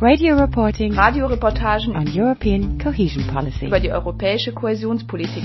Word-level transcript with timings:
Radio 0.00 0.36
reporting 0.36 0.94
Radioreportagen 0.94 1.96
on 1.96 2.06
European 2.06 2.78
cohesion 2.78 3.24
policy. 3.34 3.66
über 3.66 3.80
die 3.80 3.90
europäische 3.90 4.52
Kohäsionspolitik. 4.52 5.42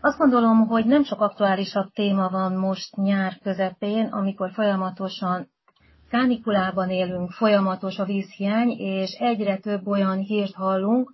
Azt 0.00 0.18
gondolom, 0.18 0.66
hogy 0.66 0.86
nem 0.86 1.04
sok 1.04 1.20
aktuálisabb 1.20 1.90
téma 1.92 2.28
van 2.28 2.52
most 2.52 2.96
nyár 2.96 3.38
közepén, 3.42 4.06
amikor 4.06 4.50
folyamatosan 4.52 5.48
kánikulában 6.10 6.90
élünk, 6.90 7.30
folyamatos 7.30 7.98
a 7.98 8.04
vízhiány, 8.04 8.70
és 8.78 9.10
egyre 9.10 9.56
több 9.56 9.86
olyan 9.86 10.18
hírt 10.18 10.54
hallunk, 10.54 11.12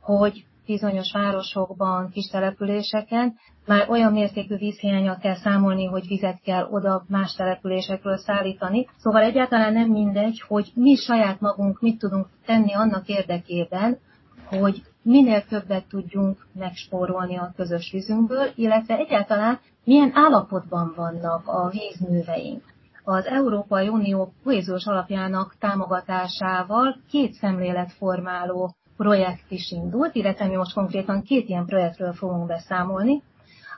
hogy 0.00 0.44
bizonyos 0.66 1.12
városokban, 1.12 2.10
kis 2.10 2.26
településeken 2.26 3.34
már 3.66 3.90
olyan 3.90 4.12
mértékű 4.12 4.56
vízhiányal 4.56 5.16
kell 5.16 5.34
számolni, 5.34 5.84
hogy 5.84 6.06
vizet 6.06 6.40
kell 6.44 6.68
oda 6.70 7.04
más 7.08 7.34
településekről 7.34 8.16
szállítani. 8.16 8.88
Szóval 8.96 9.22
egyáltalán 9.22 9.72
nem 9.72 9.90
mindegy, 9.90 10.42
hogy 10.48 10.72
mi 10.74 10.94
saját 10.94 11.40
magunk 11.40 11.80
mit 11.80 11.98
tudunk 11.98 12.26
tenni 12.46 12.72
annak 12.72 13.08
érdekében, 13.08 13.98
hogy 14.44 14.82
minél 15.02 15.44
többet 15.44 15.88
tudjunk 15.88 16.46
megspórolni 16.52 17.36
a 17.36 17.52
közös 17.56 17.90
vízünkből, 17.92 18.50
illetve 18.54 18.96
egyáltalán 18.96 19.60
milyen 19.84 20.10
állapotban 20.14 20.92
vannak 20.96 21.48
a 21.48 21.70
vízműveink. 21.70 22.71
Az 23.04 23.26
Európai 23.26 23.88
Unió 23.88 24.32
kohéziós 24.44 24.86
alapjának 24.86 25.56
támogatásával 25.58 26.96
két 27.10 27.32
szemléletformáló 27.32 28.74
projekt 28.96 29.50
is 29.50 29.70
indult, 29.70 30.14
illetve 30.14 30.46
mi 30.46 30.54
most 30.54 30.74
konkrétan 30.74 31.22
két 31.22 31.48
ilyen 31.48 31.66
projektről 31.66 32.12
fogunk 32.12 32.46
beszámolni. 32.46 33.22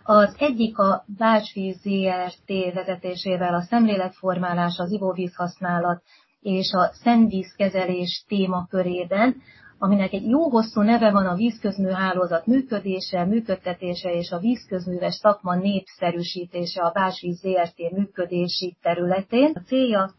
Az 0.02 0.34
egyik 0.38 0.78
a 0.78 1.04
Bácsvíz 1.18 1.76
ZRT 1.80 2.74
vezetésével 2.74 3.54
a 3.54 3.60
szemléletformálás, 3.62 4.78
az 4.78 4.90
ivóvízhasználat 4.90 6.02
és 6.40 6.72
a 6.72 6.90
szennyvízkezelés 6.92 8.24
témakörében, 8.28 9.36
aminek 9.78 10.12
egy 10.12 10.28
jó 10.28 10.50
hosszú 10.50 10.80
neve 10.80 11.10
van 11.10 11.26
a 11.26 11.34
vízközműhálózat 11.34 12.46
működése, 12.46 13.24
működtetése 13.24 14.12
és 14.12 14.30
a 14.30 14.38
vízközműves 14.38 15.14
szakma 15.14 15.54
népszerűsítése 15.54 16.82
a 16.82 16.90
Básvíz 16.90 17.38
ZRT 17.38 17.90
működési 17.92 18.76
területén. 18.82 19.52
A 19.54 19.60
célja 19.60 20.14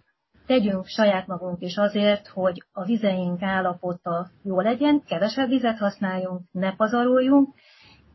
tegyünk 0.45 0.85
saját 0.85 1.27
magunk 1.27 1.61
is 1.61 1.77
azért, 1.77 2.27
hogy 2.27 2.63
a 2.71 2.83
vizeink 2.83 3.41
állapota 3.41 4.29
jó 4.43 4.59
legyen, 4.59 5.03
kevesebb 5.07 5.49
vizet 5.49 5.77
használjunk, 5.77 6.41
ne 6.51 6.75
pazaroljunk, 6.75 7.53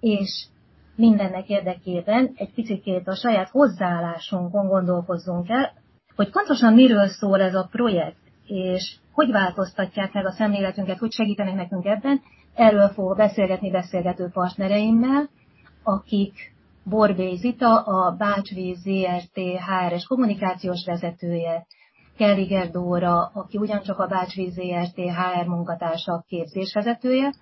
és 0.00 0.46
mindennek 0.96 1.48
érdekében 1.48 2.32
egy 2.34 2.54
picit 2.54 3.08
a 3.08 3.14
saját 3.14 3.48
hozzáállásunkon 3.48 4.68
gondolkozzunk 4.68 5.48
el, 5.48 5.72
hogy 6.16 6.30
pontosan 6.30 6.74
miről 6.74 7.08
szól 7.08 7.40
ez 7.40 7.54
a 7.54 7.68
projekt, 7.70 8.18
és 8.46 8.96
hogy 9.12 9.30
változtatják 9.30 10.12
meg 10.12 10.26
a 10.26 10.32
szemléletünket, 10.32 10.98
hogy 10.98 11.12
segítenek 11.12 11.54
nekünk 11.54 11.84
ebben. 11.84 12.20
Erről 12.54 12.88
fogok 12.88 13.16
beszélgetni 13.16 13.70
beszélgető 13.70 14.28
partnereimmel, 14.32 15.28
akik 15.82 16.52
Borbély 16.84 17.36
Zita, 17.36 17.80
a 17.80 18.16
Bácsvíz 18.16 18.78
ZRT 18.78 19.36
HRS 19.36 20.06
kommunikációs 20.06 20.84
vezetője, 20.84 21.66
Kelliger 22.16 22.70
Dóra, 22.70 23.30
aki 23.34 23.58
ugyancsak 23.58 23.98
a 23.98 24.06
Bácsvíz 24.06 24.52
ZRT 24.52 24.96
HR 24.96 25.46
munkatársa 25.46 26.24
képzésvezetője, 26.28 27.32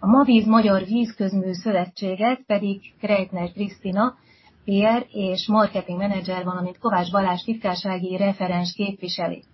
a 0.00 0.06
Mavíz 0.06 0.46
Magyar 0.46 0.84
Vízközmű 0.84 1.52
Szövetséget 1.52 2.40
pedig 2.46 2.80
Kreitner 3.00 3.52
Krisztina, 3.52 4.16
PR 4.64 5.06
és 5.10 5.48
marketing 5.48 5.98
menedzser, 5.98 6.44
valamint 6.44 6.78
Kovács 6.78 7.10
Balázs 7.10 7.42
titkársági 7.42 8.16
referens 8.16 8.72
képviseli. 8.72 9.44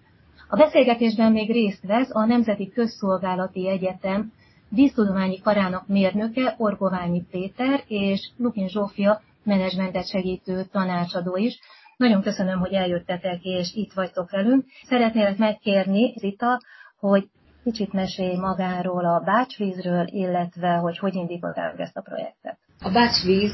A 0.48 0.56
beszélgetésben 0.56 1.32
még 1.32 1.50
részt 1.50 1.86
vesz 1.86 2.14
a 2.14 2.24
Nemzeti 2.24 2.70
Közszolgálati 2.70 3.68
Egyetem 3.68 4.32
víztudományi 4.68 5.40
karának 5.40 5.86
mérnöke 5.86 6.54
Orgoványi 6.58 7.22
Péter 7.30 7.82
és 7.86 8.30
Lukin 8.36 8.68
Zsófia 8.68 9.20
menedzsmentet 9.42 10.08
segítő 10.08 10.64
tanácsadó 10.64 11.36
is. 11.36 11.58
Nagyon 11.96 12.22
köszönöm, 12.22 12.58
hogy 12.58 12.72
eljöttetek 12.72 13.42
és 13.42 13.74
itt 13.74 13.92
vagytok 13.92 14.30
velünk. 14.30 14.64
Szeretnélek 14.82 15.36
megkérni, 15.36 16.14
Zita, 16.16 16.60
hogy 16.98 17.28
kicsit 17.64 17.92
mesélj 17.92 18.36
magáról 18.36 19.04
a 19.04 19.20
bácsvízről, 19.20 20.06
illetve 20.06 20.74
hogy 20.74 20.98
hogy 20.98 21.14
indították 21.14 21.78
ezt 21.78 21.96
a 21.96 22.00
projektet. 22.00 22.58
A 22.80 22.90
Bácsvíz 22.90 23.52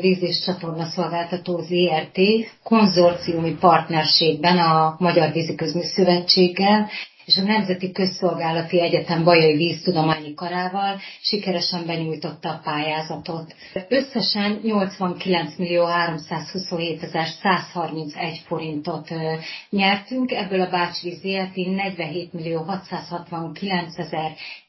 víz 0.00 0.22
és 0.22 0.42
csatorna 0.44 0.84
szolgáltató 0.84 1.58
ZRT 1.58 2.18
konzorciumi 2.62 3.56
partnerségben 3.60 4.58
a 4.58 4.96
Magyar 4.98 5.32
Víziközmű 5.32 5.82
Szövetséggel 5.82 6.88
és 7.24 7.36
a 7.36 7.42
Nemzeti 7.42 7.92
Közszolgálati 7.92 8.80
Egyetem 8.80 9.24
Bajai 9.24 9.56
Víztudományi 9.56 10.34
Karával 10.34 11.00
sikeresen 11.20 11.86
benyújtotta 11.86 12.48
a 12.48 12.60
pályázatot. 12.64 13.54
Összesen 13.88 14.60
89 14.62 15.56
millió 15.56 15.84
327 15.84 17.08
131 17.42 18.42
forintot 18.46 19.08
nyertünk, 19.70 20.30
ebből 20.32 20.60
a 20.60 20.70
Bácsvíz 20.70 21.18
ZRT 21.18 21.54
47 21.54 22.32
millió 22.32 22.62
669 22.62 23.94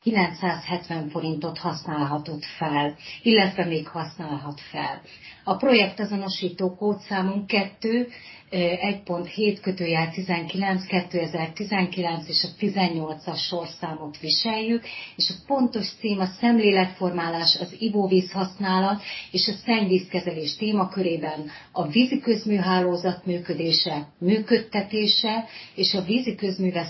970 0.03 1.09
forintot 1.09 1.57
használhatott 1.57 2.45
fel, 2.45 2.95
illetve 3.21 3.65
még 3.65 3.87
használhat 3.87 4.61
fel. 4.61 5.01
A 5.43 5.55
projekt 5.55 5.99
azonosító 5.99 6.75
kódszámunk 6.75 7.47
2 7.47 8.07
1.7 8.53 9.57
kötőjel 9.61 10.09
19 10.09 10.85
2019 10.85 12.27
és 12.29 12.43
a 12.43 12.47
18-as 12.59 13.37
sorszámot 13.37 14.19
viseljük, 14.19 14.83
és 15.15 15.29
a 15.29 15.43
pontos 15.47 15.87
cím 15.99 16.19
a 16.19 16.25
szemléletformálás, 16.25 17.57
az 17.59 17.75
ivóvíz 17.79 18.31
használat 18.31 19.01
és 19.31 19.47
a 19.47 19.51
szennyvízkezelés 19.65 20.55
témakörében 20.55 21.49
a 21.71 21.87
vízi 21.87 22.19
közműhálózat 22.19 23.25
működése, 23.25 24.07
működtetése 24.19 25.45
és 25.75 25.93
a 25.93 26.01
vízi 26.01 26.35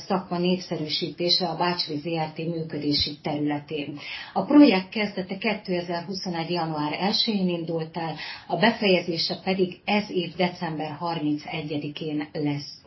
szakma 0.07 0.38
népszerűsítése 0.38 1.45
a 1.45 1.56
Bácsvíz 1.56 2.01
ZRT 2.01 2.38
működési 2.38 3.18
területén. 3.22 3.97
A 4.34 4.44
projekt 4.44 4.90
kezdete 4.90 5.38
2021. 5.38 6.50
január 6.50 6.97
1-én 7.12 7.50
indult 7.50 7.97
el, 7.97 8.16
a 8.47 8.57
befejezése 8.57 9.40
pedig 9.44 9.81
ez 9.85 10.09
év 10.09 10.35
december 10.35 10.91
30 10.91 11.44
1-én 11.53 12.28
lesz. 12.34 12.83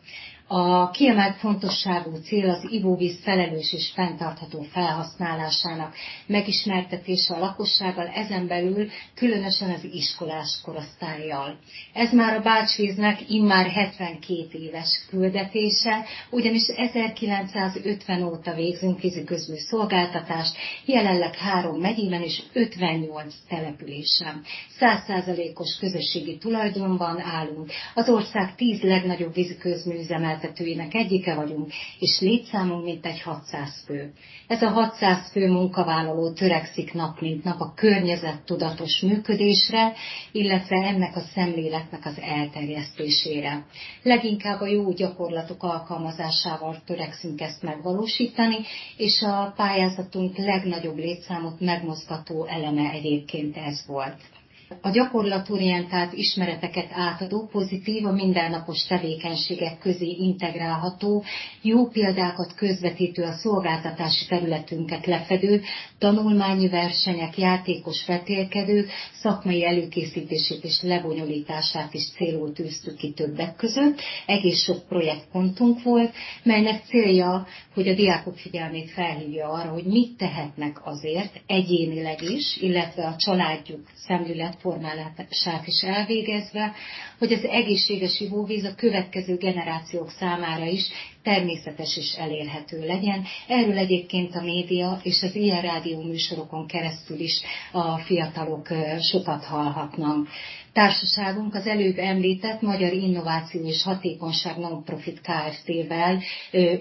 A 0.49 0.89
kiemelt 0.89 1.37
fontosságú 1.37 2.15
cél 2.15 2.49
az 2.49 2.67
ivóvíz 2.69 3.19
felelős 3.23 3.73
és 3.73 3.91
fenntartható 3.93 4.61
felhasználásának 4.61 5.95
megismertetése 6.25 7.33
a 7.33 7.39
lakossággal, 7.39 8.07
ezen 8.07 8.47
belül 8.47 8.87
különösen 9.15 9.69
az 9.69 9.83
iskolás 9.91 10.59
korosztályjal. 10.63 11.57
Ez 11.93 12.13
már 12.13 12.35
a 12.35 12.41
Bácsvíznek 12.41 13.29
immár 13.29 13.69
72 13.69 14.47
éves 14.51 15.05
küldetése, 15.09 16.05
ugyanis 16.29 16.67
1950 16.67 18.23
óta 18.23 18.53
végzünk 18.53 19.01
víziközmű 19.01 19.55
szolgáltatást, 19.55 20.55
jelenleg 20.85 21.35
három 21.35 21.79
megyében 21.79 22.21
és 22.21 22.41
58 22.53 23.35
településen. 23.49 24.41
100%-os 24.79 25.77
közösségi 25.79 26.37
tulajdonban 26.37 27.21
állunk. 27.21 27.71
Az 27.93 28.09
ország 28.09 28.55
10 28.55 28.81
legnagyobb 28.81 29.33
víziközműüzemet 29.33 30.35
üzemeltetőinek 30.37 30.93
egyike 30.93 31.35
vagyunk, 31.35 31.71
és 31.99 32.19
létszámunk 32.19 32.83
mintegy 32.83 33.21
600 33.21 33.83
fő. 33.85 34.13
Ez 34.47 34.61
a 34.61 34.69
600 34.69 35.31
fő 35.31 35.51
munkavállaló 35.51 36.33
törekszik 36.33 36.93
nap 36.93 37.19
mint 37.21 37.43
nap 37.43 37.59
a 37.59 37.73
környezet 37.75 38.41
tudatos 38.45 38.99
működésre, 39.01 39.93
illetve 40.31 40.75
ennek 40.75 41.15
a 41.15 41.19
szemléletnek 41.33 42.05
az 42.05 42.19
elterjesztésére. 42.19 43.65
Leginkább 44.03 44.61
a 44.61 44.67
jó 44.67 44.91
gyakorlatok 44.91 45.63
alkalmazásával 45.63 46.81
törekszünk 46.85 47.41
ezt 47.41 47.61
megvalósítani, 47.61 48.57
és 48.97 49.21
a 49.21 49.53
pályázatunk 49.55 50.37
legnagyobb 50.37 50.97
létszámot 50.97 51.59
megmozgató 51.59 52.45
eleme 52.45 52.89
egyébként 52.91 53.57
ez 53.57 53.83
volt. 53.87 54.36
A 54.81 54.89
gyakorlatorientált 54.89 56.13
ismereteket 56.13 56.87
átadó, 56.91 57.47
pozitív, 57.51 58.05
a 58.05 58.11
mindennapos 58.11 58.85
tevékenységek 58.85 59.79
közé 59.79 60.15
integrálható, 60.19 61.23
jó 61.61 61.87
példákat 61.87 62.53
közvetítő 62.55 63.23
a 63.23 63.31
szolgáltatási 63.31 64.25
területünket 64.25 65.05
lefedő, 65.05 65.61
tanulmányi 65.97 66.67
versenyek, 66.67 67.37
játékos 67.37 68.05
vetélkedők, 68.05 68.89
szakmai 69.13 69.65
előkészítését 69.65 70.63
és 70.63 70.81
lebonyolítását 70.81 71.93
is 71.93 72.11
célul 72.11 72.53
tűztük 72.53 72.95
ki 72.97 73.11
többek 73.11 73.55
között. 73.55 74.01
Egész 74.25 74.63
sok 74.63 74.87
projektpontunk 74.87 75.83
volt, 75.83 76.13
melynek 76.43 76.85
célja, 76.85 77.47
hogy 77.73 77.87
a 77.87 77.93
diákok 77.95 78.37
figyelmét 78.37 78.91
felhívja 78.91 79.49
arra, 79.49 79.69
hogy 79.69 79.85
mit 79.85 80.17
tehetnek 80.17 80.85
azért, 80.85 81.41
egyénileg 81.45 82.21
is, 82.21 82.57
illetve 82.61 83.05
a 83.05 83.15
családjuk 83.17 83.79
szemlélet 83.95 84.56
formálását 84.59 85.67
is 85.67 85.81
elvégezve, 85.83 86.73
hogy 87.19 87.33
az 87.33 87.43
egészséges 87.45 88.19
ivóvíz 88.19 88.63
a 88.63 88.75
következő 88.75 89.35
generációk 89.37 90.09
számára 90.09 90.65
is 90.65 90.87
természetes 91.23 91.97
és 91.97 92.13
elérhető 92.17 92.85
legyen. 92.85 93.23
Erről 93.47 93.77
egyébként 93.77 94.35
a 94.35 94.41
média 94.41 94.99
és 95.03 95.23
az 95.23 95.35
ilyen 95.35 95.61
rádió 95.61 96.01
műsorokon 96.01 96.67
keresztül 96.67 97.19
is 97.19 97.41
a 97.71 97.97
fiatalok 97.97 98.67
sokat 99.11 99.43
hallhatnak. 99.43 100.27
Társaságunk 100.73 101.55
az 101.55 101.67
előbb 101.67 101.97
említett 101.97 102.61
Magyar 102.61 102.93
Innováció 102.93 103.65
és 103.65 103.83
Hatékonyság 103.83 104.57
Non-Profit 104.57 105.21
Kft-vel 105.21 106.21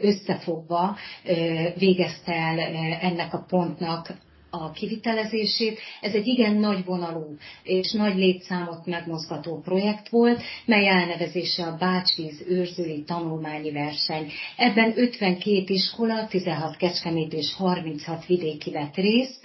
összefogva 0.01 0.97
végezte 1.79 2.33
el 2.33 2.59
ennek 3.01 3.35
a 3.35 3.45
pontnak 3.49 4.13
a 4.65 4.71
kivitelezését. 4.71 5.79
Ez 6.01 6.13
egy 6.13 6.27
igen 6.27 6.55
nagy 6.55 6.85
vonalú 6.85 7.37
és 7.63 7.93
nagy 7.93 8.17
létszámot 8.17 8.87
megmozgató 8.87 9.61
projekt 9.61 10.09
volt, 10.09 10.43
mely 10.65 10.89
elnevezése 10.89 11.65
a 11.65 11.77
Bácsvíz 11.77 12.45
őrzői 12.49 13.03
tanulmányi 13.03 13.71
verseny. 13.73 14.33
Ebben 14.57 14.93
52 14.97 15.65
iskola, 15.67 16.27
16 16.27 16.77
kecskemét 16.77 17.33
és 17.33 17.55
36 17.55 18.27
vidéki 18.27 18.71
vett 18.71 18.95
részt. 18.95 19.45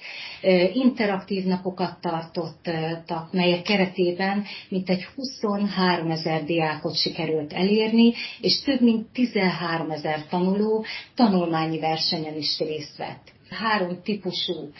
Interaktív 0.73 1.43
napokat 1.43 2.01
tartottak, 2.01 3.31
melyek 3.31 3.61
keretében 3.61 4.43
mintegy 4.69 5.03
23 5.15 6.11
ezer 6.11 6.43
diákot 6.43 6.95
sikerült 6.95 7.53
elérni, 7.53 8.13
és 8.41 8.61
több 8.61 8.81
mint 8.81 9.07
13 9.13 9.91
ezer 9.91 10.27
tanuló 10.27 10.85
tanulmányi 11.15 11.79
versenyen 11.79 12.37
is 12.37 12.59
részt 12.59 12.97
vett 12.97 13.39
három 13.51 14.01
típusú 14.03 14.71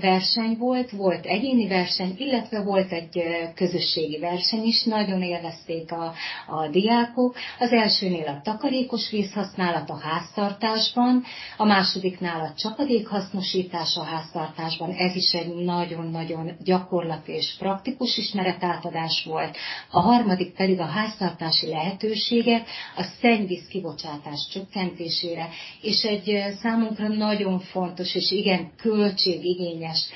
verseny 0.00 0.56
volt, 0.58 0.90
volt 0.90 1.26
egyéni 1.26 1.68
verseny, 1.68 2.14
illetve 2.18 2.62
volt 2.62 2.92
egy 2.92 3.22
közösségi 3.54 4.18
verseny 4.18 4.62
is, 4.64 4.84
nagyon 4.84 5.22
élvezték 5.22 5.92
a, 5.92 6.12
a 6.46 6.68
diákok. 6.68 7.36
Az 7.58 7.72
elsőnél 7.72 8.26
a 8.26 8.40
takarékos 8.42 9.10
vízhasználat 9.10 9.90
a 9.90 9.98
háztartásban, 9.98 11.24
a 11.56 11.64
másodiknál 11.64 12.40
a 12.40 12.54
csapadékhasznosítás 12.56 13.96
a 13.96 14.02
háztartásban, 14.02 14.90
ez 14.90 15.14
is 15.14 15.32
egy 15.32 15.54
nagyon-nagyon 15.54 16.50
gyakorlati 16.64 17.32
és 17.32 17.54
praktikus 17.58 18.16
ismeretátadás 18.16 19.24
volt. 19.24 19.56
A 19.90 20.00
harmadik 20.00 20.54
pedig 20.54 20.80
a 20.80 20.86
háztartási 20.86 21.66
lehetőségek 21.66 22.68
a 22.96 23.02
szennyvíz 23.20 23.66
kibocsátás 23.66 24.48
csökkentésére, 24.52 25.48
és 25.82 26.02
egy 26.02 26.44
számunkra 26.60 27.08
nagyon 27.08 27.60
fontos 27.60 28.07
fontos 28.08 28.14
és 28.14 28.30
igen 28.38 28.70
költségigényes 28.76 30.06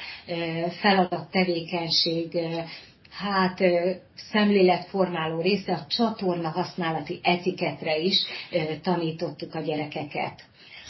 feladat, 0.81 1.31
tevékenység, 1.31 2.39
hát 3.11 3.61
szemléletformáló 4.15 5.41
része 5.41 5.73
a 5.73 5.87
csatorna 5.87 6.49
használati 6.49 7.21
etiketre 7.23 7.99
is 7.99 8.25
tanítottuk 8.83 9.55
a 9.55 9.61
gyerekeket. 9.61 10.44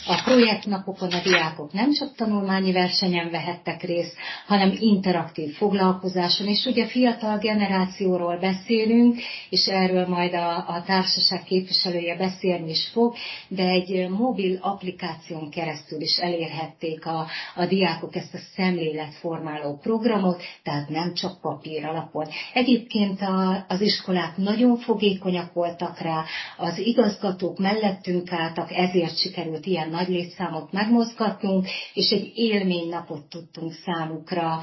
A 0.05 0.21
projektnapokon 0.23 1.11
a 1.11 1.21
diákok 1.23 1.73
nem 1.73 1.93
csak 1.93 2.15
tanulmányi 2.15 2.71
versenyen 2.71 3.31
vehettek 3.31 3.81
részt, 3.81 4.15
hanem 4.47 4.75
interaktív 4.79 5.53
foglalkozáson, 5.53 6.47
és 6.47 6.65
ugye 6.65 6.87
fiatal 6.87 7.37
generációról 7.37 8.37
beszélünk, 8.37 9.19
és 9.49 9.67
erről 9.67 10.07
majd 10.07 10.33
a, 10.33 10.55
a 10.57 10.83
társaság 10.85 11.43
képviselője 11.43 12.17
beszélni 12.17 12.69
is 12.69 12.89
fog, 12.93 13.15
de 13.47 13.63
egy 13.63 14.09
mobil 14.09 14.57
applikáción 14.61 15.49
keresztül 15.49 16.01
is 16.01 16.17
elérhették 16.17 17.05
a, 17.05 17.27
a 17.55 17.65
diákok 17.65 18.15
ezt 18.15 18.33
a 18.33 18.39
szemléletformáló 18.55 19.77
programot, 19.81 20.43
tehát 20.63 20.89
nem 20.89 21.13
csak 21.13 21.41
papír 21.41 21.85
alapon. 21.85 22.27
Egyébként 22.53 23.21
a, 23.21 23.65
az 23.67 23.81
iskolák 23.81 24.37
nagyon 24.37 24.77
fogékonyak 24.77 25.53
voltak 25.53 25.99
rá, 25.99 26.23
az 26.57 26.77
igazgatók 26.77 27.59
mellettünk 27.59 28.31
álltak, 28.31 28.71
ezért 28.71 29.17
sikerült 29.17 29.65
ilyen 29.65 29.91
nagy 29.93 30.07
létszámot 30.07 30.71
megmozgatnunk, 30.71 31.67
és 31.93 32.09
egy 32.11 32.31
élménynapot 32.35 33.29
tudtunk 33.29 33.71
számukra 33.71 34.59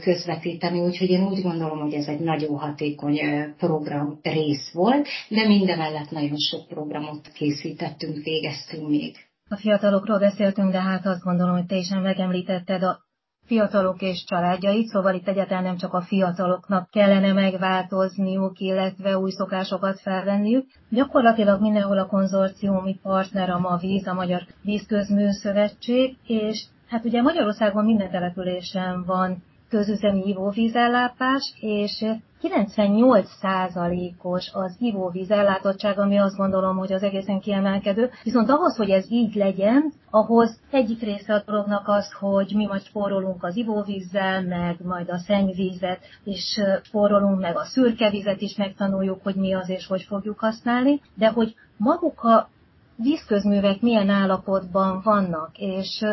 közvetíteni, 0.00 0.80
úgyhogy 0.80 1.10
én 1.10 1.26
úgy 1.26 1.42
gondolom, 1.42 1.78
hogy 1.80 1.94
ez 1.94 2.06
egy 2.06 2.20
nagyon 2.20 2.58
hatékony 2.58 3.18
program 3.58 4.18
rész 4.22 4.72
volt, 4.72 5.08
de 5.28 5.46
mindemellett 5.46 6.10
nagyon 6.10 6.38
sok 6.38 6.66
programot 6.68 7.28
készítettünk, 7.34 8.24
végeztünk 8.24 8.88
még. 8.88 9.16
A 9.48 9.56
fiatalokról 9.56 10.18
beszéltünk, 10.18 10.72
de 10.72 10.80
hát 10.80 11.06
azt 11.06 11.22
gondolom, 11.22 11.54
hogy 11.54 11.66
te 11.66 11.76
is 11.76 11.88
megemlítetted 11.88 12.82
a 12.82 13.04
fiatalok 13.46 14.02
és 14.02 14.24
családjait, 14.24 14.86
szóval 14.86 15.14
itt 15.14 15.28
egyáltalán 15.28 15.62
nem 15.62 15.76
csak 15.76 15.92
a 15.94 16.00
fiataloknak 16.00 16.90
kellene 16.90 17.32
megváltozniuk, 17.32 18.58
illetve 18.58 19.18
új 19.18 19.30
szokásokat 19.30 20.00
felvenniük. 20.00 20.66
Gyakorlatilag 20.88 21.60
mindenhol 21.60 21.98
a 21.98 22.06
konzorciumi 22.06 22.98
partner 23.02 23.50
a 23.50 23.58
MAVíz, 23.58 24.06
a 24.06 24.14
Magyar 24.14 24.42
Vízközműszövetség, 24.62 26.16
és 26.26 26.64
hát 26.88 27.04
ugye 27.04 27.22
Magyarországon 27.22 27.84
minden 27.84 28.10
településen 28.10 29.04
van 29.04 29.42
közüzemi 29.74 30.22
ivóvízellátás, 30.26 31.54
és 31.60 32.04
98%-os 32.42 34.50
az 34.52 34.76
ivóvíz 34.78 35.30
ellátottság, 35.30 35.98
ami 35.98 36.18
azt 36.18 36.36
gondolom, 36.36 36.76
hogy 36.76 36.92
az 36.92 37.02
egészen 37.02 37.40
kiemelkedő. 37.40 38.10
Viszont 38.22 38.50
ahhoz, 38.50 38.76
hogy 38.76 38.90
ez 38.90 39.10
így 39.10 39.34
legyen, 39.34 39.92
ahhoz 40.10 40.60
egyik 40.70 41.00
része 41.00 41.34
a 41.34 41.42
dolognak 41.46 41.88
az, 41.88 42.12
hogy 42.12 42.52
mi 42.54 42.66
majd 42.66 42.82
spórolunk 42.82 43.44
az 43.44 43.56
ivóvízzel, 43.56 44.42
meg 44.42 44.76
majd 44.84 45.10
a 45.10 45.18
szennyvízet 45.18 46.00
is 46.24 46.60
spórolunk, 46.82 47.40
meg 47.40 47.56
a 47.56 47.64
szürke 47.64 48.10
vizet 48.10 48.40
is 48.40 48.56
megtanuljuk, 48.56 49.22
hogy 49.22 49.34
mi 49.34 49.54
az 49.54 49.68
és 49.68 49.86
hogy 49.86 50.02
fogjuk 50.02 50.38
használni, 50.38 51.00
de 51.14 51.28
hogy 51.28 51.54
maguk 51.76 52.22
a 52.22 52.48
vízközművek 52.96 53.80
milyen 53.80 54.08
állapotban 54.08 55.00
vannak, 55.04 55.50
és 55.58 56.04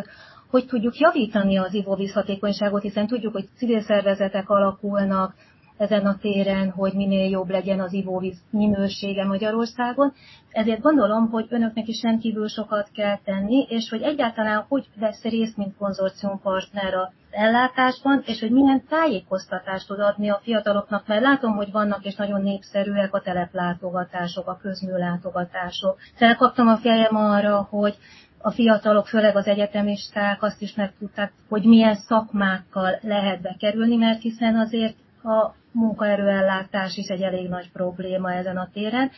hogy 0.52 0.66
tudjuk 0.66 0.98
javítani 0.98 1.58
az 1.58 1.74
ivóvíz 1.74 2.14
hatékonyságot, 2.14 2.82
hiszen 2.82 3.08
tudjuk, 3.08 3.34
hogy 3.34 3.48
civil 3.58 3.82
szervezetek 3.82 4.50
alakulnak 4.50 5.34
ezen 5.78 6.06
a 6.06 6.18
téren, 6.22 6.70
hogy 6.70 6.94
minél 6.94 7.30
jobb 7.30 7.50
legyen 7.50 7.80
az 7.80 7.94
ivóvíz 7.94 8.42
minősége 8.50 9.26
Magyarországon. 9.26 10.14
Ezért 10.52 10.82
gondolom, 10.82 11.30
hogy 11.30 11.46
önöknek 11.50 11.88
is 11.88 12.02
rendkívül 12.02 12.48
sokat 12.48 12.90
kell 12.94 13.18
tenni, 13.24 13.66
és 13.70 13.90
hogy 13.90 14.02
egyáltalán 14.02 14.66
hogy 14.68 14.86
vesz 15.00 15.24
részt, 15.24 15.58
mint 15.58 15.78
konzorciumpartner 15.78 16.94
a 16.94 17.12
ellátásban, 17.32 18.24
és 18.26 18.40
hogy 18.40 18.52
milyen 18.52 18.84
tájékoztatást 18.90 19.88
tud 19.88 20.00
adni 20.00 20.30
a 20.30 20.40
fiataloknak, 20.44 21.08
mert 21.08 21.22
látom, 21.22 21.56
hogy 21.56 21.72
vannak 21.72 22.06
és 22.06 22.16
nagyon 22.16 22.42
népszerűek 22.42 23.14
a 23.14 23.22
teleplátogatások, 23.22 24.48
a 24.48 24.60
közműlátogatások. 24.62 25.98
Felkaptam 26.16 26.68
a 26.68 26.78
fejem 26.78 27.16
arra, 27.16 27.68
hogy 27.70 27.98
a 28.42 28.52
fiatalok, 28.52 29.08
főleg 29.08 29.36
az 29.36 29.48
egyetemisták 29.48 30.44
azt 30.44 30.62
is 30.62 30.76
megtudták, 30.76 31.34
hogy 31.50 31.64
milyen 31.64 31.96
szakmákkal 31.96 33.00
lehet 33.02 33.42
bekerülni, 33.42 33.96
mert 33.96 34.22
hiszen 34.22 34.56
azért 34.56 34.96
a 35.24 35.54
munkaerőellátás 35.72 36.98
is 36.98 37.08
egy 37.08 37.22
elég 37.22 37.50
nagy 37.50 37.72
probléma 37.72 38.34
ezen 38.34 38.58
a 38.58 38.70
téren. 38.74 39.12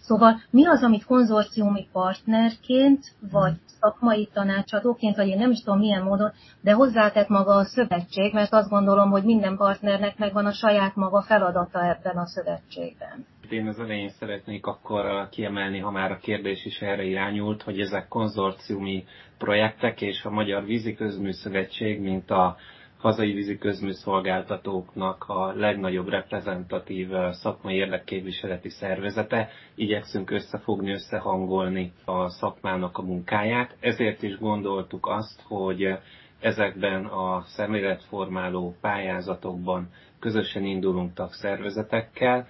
Szóval 0.00 0.40
mi 0.50 0.66
az, 0.66 0.82
amit 0.82 1.04
konzorciumi 1.04 1.88
partnerként, 1.92 3.04
vagy 3.30 3.52
szakmai 3.80 4.28
tanácsadóként, 4.32 5.16
vagy 5.16 5.28
én 5.28 5.38
nem 5.38 5.50
is 5.50 5.62
tudom 5.62 5.78
milyen 5.78 6.02
módon, 6.02 6.32
de 6.60 6.72
hozzátett 6.72 7.28
maga 7.28 7.54
a 7.54 7.64
szövetség, 7.64 8.32
mert 8.32 8.52
azt 8.52 8.68
gondolom, 8.68 9.10
hogy 9.10 9.24
minden 9.24 9.56
partnernek 9.56 10.18
megvan 10.18 10.46
a 10.46 10.52
saját 10.52 10.94
maga 10.94 11.22
feladata 11.22 11.84
ebben 11.84 12.16
a 12.16 12.26
szövetségben. 12.26 13.26
Amit 13.50 13.62
én 13.62 13.68
az 13.68 13.80
elején 13.80 14.08
szeretnék 14.08 14.66
akkor 14.66 15.28
kiemelni, 15.30 15.78
ha 15.78 15.90
már 15.90 16.10
a 16.12 16.18
kérdés 16.18 16.64
is 16.64 16.80
erre 16.80 17.02
irányult, 17.04 17.62
hogy 17.62 17.80
ezek 17.80 18.08
konzorciumi 18.08 19.04
projektek, 19.38 20.00
és 20.00 20.24
a 20.24 20.30
Magyar 20.30 20.64
Vízi 20.64 20.94
Közműszövetség, 20.94 22.00
mint 22.00 22.30
a 22.30 22.56
hazai 22.98 23.32
vízi 23.32 23.58
közműszolgáltatóknak 23.58 25.24
a 25.28 25.52
legnagyobb 25.52 26.08
reprezentatív 26.08 27.08
szakmai 27.30 27.74
érdekképviseleti 27.74 28.68
szervezete. 28.68 29.48
Igyekszünk 29.74 30.30
összefogni, 30.30 30.92
összehangolni 30.92 31.92
a 32.04 32.28
szakmának 32.28 32.98
a 32.98 33.02
munkáját. 33.02 33.76
Ezért 33.80 34.22
is 34.22 34.38
gondoltuk 34.38 35.06
azt, 35.06 35.42
hogy 35.44 35.98
ezekben 36.40 37.04
a 37.04 37.42
szemléletformáló 37.46 38.76
pályázatokban 38.80 39.88
közösen 40.20 40.64
indulunk 40.64 41.14
tagszervezetekkel, 41.14 42.46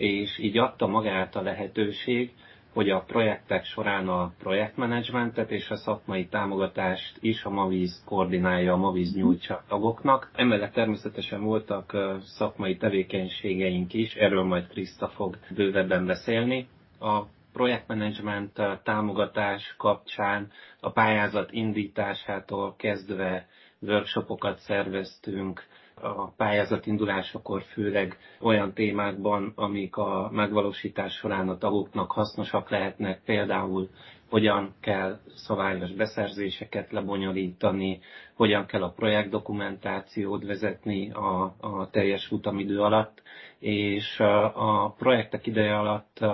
és 0.00 0.38
így 0.38 0.58
adta 0.58 0.86
magát 0.86 1.36
a 1.36 1.42
lehetőség, 1.42 2.32
hogy 2.72 2.90
a 2.90 3.00
projektek 3.00 3.64
során 3.64 4.08
a 4.08 4.32
projektmenedzsmentet 4.38 5.50
és 5.50 5.70
a 5.70 5.76
szakmai 5.76 6.26
támogatást 6.26 7.16
is 7.20 7.44
a 7.44 7.50
Mavíz 7.50 8.02
koordinálja, 8.06 8.72
a 8.72 8.76
Mavíz 8.76 9.14
nyújtsa 9.14 9.64
tagoknak. 9.68 10.30
Emellett 10.34 10.72
természetesen 10.72 11.42
voltak 11.42 11.96
szakmai 12.22 12.76
tevékenységeink 12.76 13.94
is, 13.94 14.14
erről 14.14 14.42
majd 14.42 14.66
Kriszta 14.68 15.08
fog 15.08 15.38
bővebben 15.54 16.06
beszélni. 16.06 16.68
A 17.00 17.20
projektmenedzsment 17.52 18.58
támogatás 18.82 19.74
kapcsán 19.78 20.50
a 20.80 20.90
pályázat 20.90 21.52
indításától 21.52 22.74
kezdve 22.76 23.46
workshopokat 23.80 24.58
szerveztünk, 24.58 25.62
a 26.02 26.32
pályázat 26.36 26.86
indulásakor 26.86 27.62
főleg 27.62 28.18
olyan 28.40 28.72
témákban, 28.72 29.52
amik 29.54 29.96
a 29.96 30.28
megvalósítás 30.32 31.12
során 31.14 31.48
a 31.48 31.58
tagoknak 31.58 32.10
hasznosak 32.12 32.70
lehetnek, 32.70 33.20
például 33.24 33.88
hogyan 34.30 34.74
kell 34.80 35.18
szabályos 35.34 35.92
beszerzéseket 35.92 36.92
lebonyolítani, 36.92 38.00
hogyan 38.34 38.66
kell 38.66 38.82
a 38.82 38.90
projektdokumentációt 38.92 40.44
vezetni 40.44 41.10
a, 41.10 41.54
a 41.60 41.90
teljes 41.90 42.26
futamidő 42.26 42.80
alatt, 42.80 43.22
és 43.58 44.20
a 44.54 44.94
projektek 44.98 45.46
ideje 45.46 45.78
alatt 45.78 46.24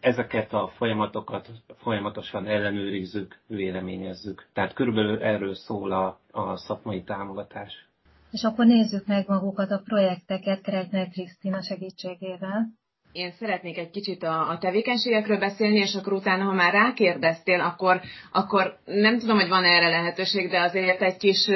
ezeket 0.00 0.52
a 0.52 0.68
folyamatokat 0.76 1.48
folyamatosan 1.76 2.46
ellenőrizzük, 2.46 3.38
véleményezzük. 3.46 4.46
Tehát 4.52 4.72
körülbelül 4.72 5.22
erről 5.22 5.54
szól 5.54 5.92
a, 5.92 6.18
a 6.30 6.56
szakmai 6.56 7.02
támogatás. 7.02 7.87
És 8.30 8.42
akkor 8.42 8.66
nézzük 8.66 9.06
meg 9.06 9.24
magukat 9.28 9.70
a 9.70 9.82
projekteket 9.84 10.60
Kretner 10.60 11.08
Krisztina 11.08 11.62
segítségével. 11.62 12.78
Én 13.12 13.32
szeretnék 13.38 13.78
egy 13.78 13.90
kicsit 13.90 14.22
a, 14.22 14.48
a 14.48 14.58
tevékenységekről 14.58 15.38
beszélni, 15.38 15.78
és 15.78 15.94
akkor 15.94 16.12
utána, 16.12 16.44
ha 16.44 16.52
már 16.52 16.72
rákérdeztél, 16.72 17.60
akkor, 17.60 18.00
akkor 18.32 18.78
nem 18.84 19.18
tudom, 19.18 19.36
hogy 19.36 19.48
van 19.48 19.64
erre 19.64 19.88
lehetőség, 19.88 20.50
de 20.50 20.60
azért 20.60 21.02
egy 21.02 21.16
kis 21.16 21.48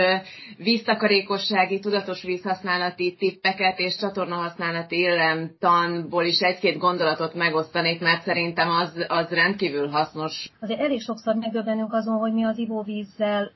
víztakarékossági, 0.57 1.79
tudatos 1.79 2.23
vízhasználati 2.23 3.17
tippeket 3.19 3.79
és 3.79 3.97
csatornahasználati 3.97 4.99
illemtanból 4.99 6.25
is 6.25 6.41
egy-két 6.41 6.79
gondolatot 6.79 7.35
megosztanék, 7.35 8.00
mert 8.00 8.23
szerintem 8.23 8.71
az, 8.71 9.05
az 9.09 9.29
rendkívül 9.29 9.88
hasznos. 9.88 10.50
Azért 10.61 10.81
elég 10.81 11.00
sokszor 11.00 11.35
megdöbbenünk 11.35 11.93
azon, 11.93 12.19
hogy 12.19 12.33
mi 12.33 12.45
az 12.45 12.59
ivóvízzel 12.59 13.50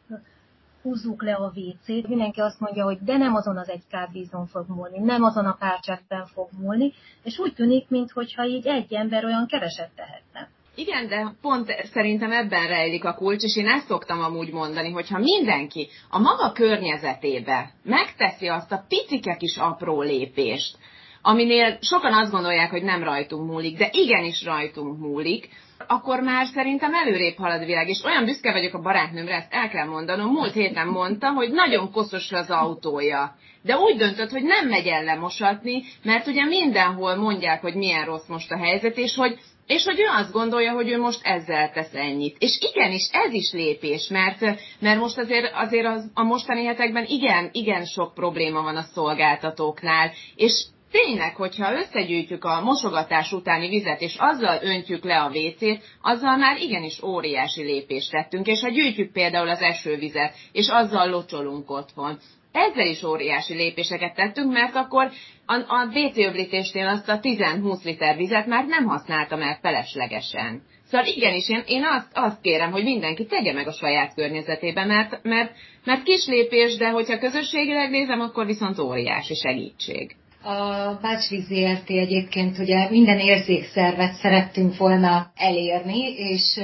húzzuk 0.87 1.23
le 1.23 1.35
a 1.35 1.53
WC-t, 1.55 2.09
mindenki 2.09 2.41
azt 2.41 2.61
mondja, 2.61 2.85
hogy 2.85 2.99
de 3.01 3.17
nem 3.17 3.35
azon 3.35 3.57
az 3.57 3.69
egy 3.69 3.83
kávvízon 3.91 4.47
fog 4.47 4.65
múlni, 4.69 4.99
nem 4.99 5.23
azon 5.23 5.47
a 5.47 5.57
párcseppen 5.59 6.27
fog 6.27 6.49
múlni, 6.61 6.93
és 7.23 7.39
úgy 7.39 7.55
tűnik, 7.55 7.89
mintha 7.89 8.47
így 8.47 8.67
egy 8.67 8.95
ember 8.95 9.25
olyan 9.25 9.47
keveset 9.47 9.91
tehetne. 9.97 10.49
Igen, 10.75 11.09
de 11.09 11.35
pont 11.41 11.71
szerintem 11.93 12.33
ebben 12.33 12.67
rejlik 12.67 13.05
a 13.05 13.15
kulcs, 13.15 13.43
és 13.43 13.57
én 13.57 13.69
ezt 13.69 13.87
szoktam 13.87 14.21
amúgy 14.21 14.53
mondani, 14.53 14.91
hogyha 14.91 15.19
mindenki 15.19 15.89
a 16.11 16.19
maga 16.19 16.53
környezetébe 16.53 17.71
megteszi 17.83 18.47
azt 18.47 18.73
a 18.73 18.85
picike 18.89 19.37
kis 19.37 19.57
apró 19.57 20.03
lépést, 20.03 20.79
aminél 21.23 21.79
sokan 21.81 22.13
azt 22.13 22.31
gondolják, 22.31 22.71
hogy 22.71 22.83
nem 22.83 23.03
rajtunk 23.03 23.51
múlik, 23.51 23.79
de 23.79 23.89
igenis 23.93 24.45
rajtunk 24.45 24.99
múlik, 24.99 25.49
akkor 25.87 26.21
már 26.21 26.47
szerintem 26.47 26.95
előrébb 26.95 27.37
halad 27.37 27.63
a 27.63 27.65
világ, 27.65 27.89
és 27.89 28.05
olyan 28.05 28.25
büszke 28.25 28.53
vagyok 28.53 28.75
a 28.75 28.81
barátnőmre, 28.81 29.35
ezt 29.35 29.53
el 29.53 29.69
kell 29.69 29.87
mondanom, 29.87 30.33
múlt 30.33 30.53
héten 30.53 30.87
mondta, 30.87 31.31
hogy 31.31 31.51
nagyon 31.51 31.93
koszos 31.93 32.33
az 32.33 32.51
autója. 32.51 33.35
De 33.63 33.77
úgy 33.77 33.97
döntött, 33.97 34.31
hogy 34.31 34.43
nem 34.43 34.69
megy 34.69 34.87
el 34.87 35.05
lemosatni, 35.05 35.83
mert 36.03 36.27
ugye 36.27 36.45
mindenhol 36.45 37.17
mondják, 37.17 37.61
hogy 37.61 37.75
milyen 37.75 38.05
rossz 38.05 38.27
most 38.27 38.51
a 38.51 38.59
helyzet, 38.59 38.97
és 38.97 39.15
hogy 39.15 39.39
és 39.67 39.85
hogy 39.85 40.01
ő 40.01 40.05
azt 40.19 40.33
gondolja, 40.33 40.73
hogy 40.73 40.91
ő 40.91 40.99
most 40.99 41.21
ezzel 41.23 41.71
tesz 41.71 41.95
ennyit. 41.95 42.37
És 42.39 42.59
igenis, 42.73 43.09
ez 43.13 43.33
is 43.33 43.53
lépés, 43.53 44.09
mert, 44.09 44.41
mert 44.79 45.01
most 45.01 45.19
azért, 45.19 45.53
azért 45.55 45.87
az, 45.87 46.11
a 46.15 46.23
mostani 46.23 46.65
hetekben 46.65 47.05
igen, 47.09 47.49
igen 47.53 47.85
sok 47.85 48.15
probléma 48.15 48.63
van 48.63 48.77
a 48.77 48.83
szolgáltatóknál, 48.83 50.13
és 50.35 50.67
tényleg, 50.91 51.35
hogyha 51.35 51.73
összegyűjtjük 51.73 52.45
a 52.45 52.61
mosogatás 52.61 53.33
utáni 53.33 53.69
vizet, 53.69 54.01
és 54.01 54.17
azzal 54.19 54.59
öntjük 54.63 55.05
le 55.05 55.21
a 55.21 55.29
WC-t, 55.29 55.83
azzal 56.03 56.37
már 56.37 56.57
igenis 56.61 57.03
óriási 57.03 57.63
lépést 57.63 58.11
tettünk, 58.11 58.47
és 58.47 58.61
ha 58.61 58.69
gyűjtjük 58.69 59.13
például 59.13 59.49
az 59.49 59.61
esővizet, 59.61 60.35
és 60.53 60.69
azzal 60.69 61.09
locsolunk 61.09 61.71
otthon, 61.71 62.19
ezzel 62.53 62.87
is 62.87 63.03
óriási 63.03 63.55
lépéseket 63.55 64.15
tettünk, 64.15 64.53
mert 64.53 64.75
akkor 64.75 65.11
a, 65.47 65.55
a 65.55 65.87
WC 65.95 66.17
öblítésnél 66.17 66.87
azt 66.87 67.09
a 67.09 67.21
10-20 67.21 67.85
liter 67.85 68.17
vizet 68.17 68.47
már 68.47 68.67
nem 68.67 68.85
használtam 68.85 69.41
el 69.43 69.59
feleslegesen. 69.63 70.63
Szóval 70.91 71.07
igenis, 71.07 71.49
én, 71.49 71.63
én 71.67 71.85
azt, 71.85 72.09
azt 72.13 72.41
kérem, 72.41 72.71
hogy 72.71 72.83
mindenki 72.83 73.27
tegye 73.27 73.53
meg 73.53 73.67
a 73.67 73.73
saját 73.73 74.15
környezetébe, 74.15 74.85
mert, 74.85 75.23
mert, 75.23 75.55
mert 75.85 76.03
kis 76.03 76.27
lépés, 76.27 76.77
de 76.77 76.91
hogyha 76.91 77.19
közösségileg 77.19 77.91
nézem, 77.91 78.21
akkor 78.21 78.47
viszont 78.47 78.79
óriási 78.79 79.35
segítség. 79.35 80.17
A 80.49 80.99
Bácsvíz 81.03 81.45
ZRT. 81.47 81.89
egyébként 81.91 82.59
ugye 82.59 82.91
minden 82.91 83.19
érzékszervet 83.19 84.15
szerettünk 84.15 84.77
volna 84.77 85.33
elérni, 85.37 86.15
és 86.17 86.61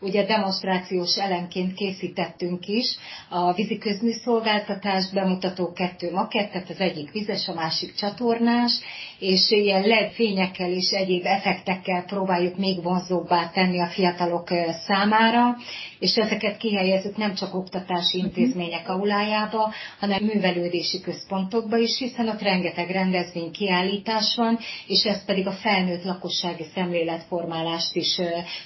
ugye 0.00 0.26
demonstrációs 0.26 1.16
elemként 1.18 1.74
készítettünk 1.74 2.66
is 2.66 2.96
a 3.28 3.52
vízi 3.52 3.78
közműszolgáltatást 3.78 5.14
bemutató 5.14 5.72
kettő 5.72 6.10
makettet, 6.12 6.70
az 6.70 6.80
egyik 6.80 7.12
vizes, 7.12 7.48
a 7.48 7.54
másik 7.54 7.94
csatornás, 7.94 8.72
és 9.18 9.50
ilyen 9.50 9.82
LED 9.82 10.12
fényekkel 10.12 10.70
és 10.70 10.90
egyéb 10.90 11.24
effektekkel 11.24 12.04
próbáljuk 12.04 12.56
még 12.56 12.82
vonzóbbá 12.82 13.50
tenni 13.54 13.80
a 13.80 13.86
fiatalok 13.86 14.48
számára, 14.86 15.56
és 15.98 16.16
ezeket 16.16 16.56
kihelyezzük 16.56 17.16
nem 17.16 17.34
csak 17.34 17.54
oktatási 17.54 18.16
mhm. 18.16 18.26
intézmények 18.26 18.88
aulájába, 18.88 19.72
hanem 19.98 20.24
művelődési 20.24 21.00
központokba 21.00 21.76
is, 21.76 21.98
hiszen 21.98 22.28
ott 22.28 22.42
rengeteg 22.42 22.90
rendezvény 22.90 23.50
kiállítás 23.50 24.36
van, 24.36 24.58
és 24.86 25.04
ez 25.04 25.24
pedig 25.24 25.46
a 25.46 25.52
felnőtt 25.52 26.04
lakossági 26.04 26.64
szemléletformálást 26.74 27.94
is 27.96 28.20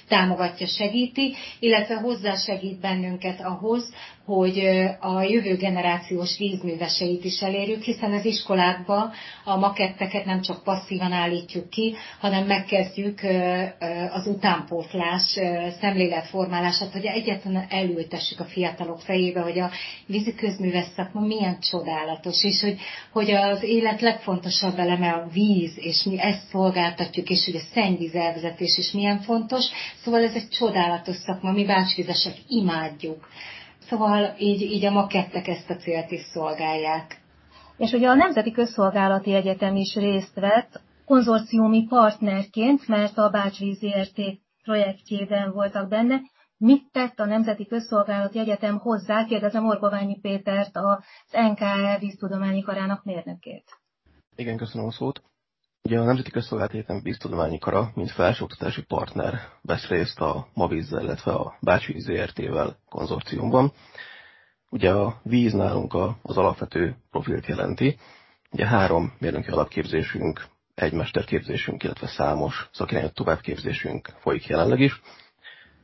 támogatja, 0.07 0.67
segíti, 0.67 1.33
illetve 1.59 1.95
hozzásegít 1.95 2.79
bennünket 2.79 3.41
ahhoz, 3.41 3.93
hogy 4.35 4.59
a 4.99 5.21
jövő 5.21 5.55
generációs 5.55 6.37
vízműveseit 6.37 7.23
is 7.23 7.41
elérjük, 7.41 7.83
hiszen 7.83 8.11
az 8.11 8.25
iskolákban 8.25 9.11
a 9.43 9.55
maketteket 9.57 10.25
nem 10.25 10.41
csak 10.41 10.63
passzívan 10.63 11.11
állítjuk 11.11 11.69
ki, 11.69 11.95
hanem 12.19 12.45
megkezdjük 12.45 13.19
az 14.11 14.27
utánpótlás 14.27 15.39
szemléletformálását, 15.79 16.91
hogy 16.91 17.05
egyetlen 17.05 17.65
elültessük 17.69 18.39
a 18.39 18.45
fiatalok 18.45 18.99
fejébe, 19.01 19.41
hogy 19.41 19.59
a 19.59 19.69
vízi 20.05 20.35
közműves 20.35 20.85
szakma 20.95 21.21
milyen 21.21 21.59
csodálatos, 21.59 22.43
és 22.43 22.61
hogy, 22.61 22.79
hogy 23.11 23.31
az 23.31 23.63
élet 23.63 24.01
legfontosabb 24.01 24.79
eleme 24.79 25.11
a 25.11 25.27
víz, 25.33 25.73
és 25.75 26.03
mi 26.03 26.19
ezt 26.21 26.47
szolgáltatjuk, 26.51 27.29
és 27.29 27.45
hogy 27.45 27.55
a 27.55 27.73
szennyvíz 27.73 28.15
elvezetés 28.15 28.77
is 28.77 28.91
milyen 28.91 29.19
fontos. 29.19 29.65
Szóval 30.03 30.23
ez 30.23 30.33
egy 30.33 30.49
csodálatos 30.49 31.15
szakma, 31.15 31.51
mi 31.51 31.65
bácsvizesek 31.65 32.35
imádjuk. 32.47 33.27
Szóval 33.91 34.35
így, 34.37 34.61
így 34.61 34.85
a 34.85 34.91
makettek 34.91 35.47
ezt 35.47 35.69
a 35.69 35.75
célt 35.75 36.11
is 36.11 36.21
szolgálják. 36.21 37.21
És 37.77 37.91
ugye 37.91 38.07
a 38.07 38.13
Nemzeti 38.13 38.51
Közszolgálati 38.51 39.33
Egyetem 39.33 39.75
is 39.75 39.95
részt 39.95 40.39
vett 40.39 40.81
konzorciumi 41.05 41.87
partnerként, 41.87 42.87
mert 42.87 43.17
a 43.17 43.29
Bácsvíz 43.29 43.77
ZRT 43.77 44.21
projektjében 44.63 45.51
voltak 45.51 45.87
benne. 45.89 46.21
Mit 46.57 46.91
tett 46.91 47.19
a 47.19 47.25
Nemzeti 47.25 47.65
Közszolgálati 47.65 48.39
Egyetem 48.39 48.77
hozzá? 48.77 49.25
Kérdezem 49.25 49.65
Orboványi 49.65 50.19
Pétert, 50.19 50.77
az 50.77 51.03
NKE 51.31 51.97
víztudományi 51.99 52.61
karának 52.61 53.03
mérnökét. 53.03 53.63
Igen, 54.35 54.57
köszönöm 54.57 54.87
a 54.87 54.91
szót. 54.91 55.30
Ugye 55.83 55.99
a 55.99 56.03
Nemzeti 56.03 56.31
Közszolgálati 56.31 56.77
Egyetem 56.77 57.01
víztudományi 57.01 57.59
kara, 57.59 57.91
mint 57.95 58.11
felsőoktatási 58.11 58.81
partner 58.81 59.39
vesz 59.61 59.87
részt 59.87 60.19
a 60.19 60.47
Mavízzel, 60.53 61.01
illetve 61.03 61.31
a 61.31 61.57
Bácsvíz 61.61 62.03
ZRT-vel 62.03 62.77
konzorciumban. 62.89 63.71
Ugye 64.69 64.91
a 64.91 65.19
víz 65.23 65.53
nálunk 65.53 65.93
az 66.21 66.37
alapvető 66.37 66.95
profilt 67.11 67.45
jelenti. 67.45 67.97
Ugye 68.51 68.65
három 68.67 69.13
mérnöki 69.19 69.49
alapképzésünk 69.49 70.45
egy 70.75 70.93
mesterképzésünk, 70.93 71.83
illetve 71.83 72.07
számos 72.07 72.69
szakirányú 72.71 73.09
továbbképzésünk 73.09 74.07
folyik 74.19 74.47
jelenleg 74.47 74.79
is. 74.79 75.01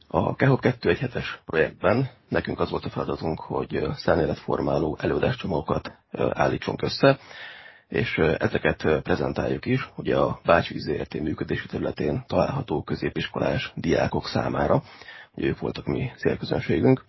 A 0.07 0.35
KEHOP 0.35 0.59
217-es 0.63 1.25
projektben 1.45 2.09
nekünk 2.29 2.59
az 2.59 2.69
volt 2.69 2.85
a 2.85 2.89
feladatunk, 2.89 3.39
hogy 3.39 3.87
szemléletformáló 3.95 4.97
előadáscsomagokat 5.01 5.91
állítsunk 6.11 6.81
össze, 6.81 7.19
és 7.87 8.17
ezeket 8.17 9.01
prezentáljuk 9.03 9.65
is, 9.65 9.89
ugye 9.95 10.17
a 10.17 10.39
Bács 10.45 10.73
ZRT 10.73 11.19
működési 11.19 11.67
területén 11.67 12.23
található 12.27 12.83
középiskolás 12.83 13.71
diákok 13.75 14.27
számára, 14.27 14.83
ugye 15.35 15.47
ők 15.47 15.59
voltak 15.59 15.85
mi 15.85 16.11
célközönségünk. 16.17 17.03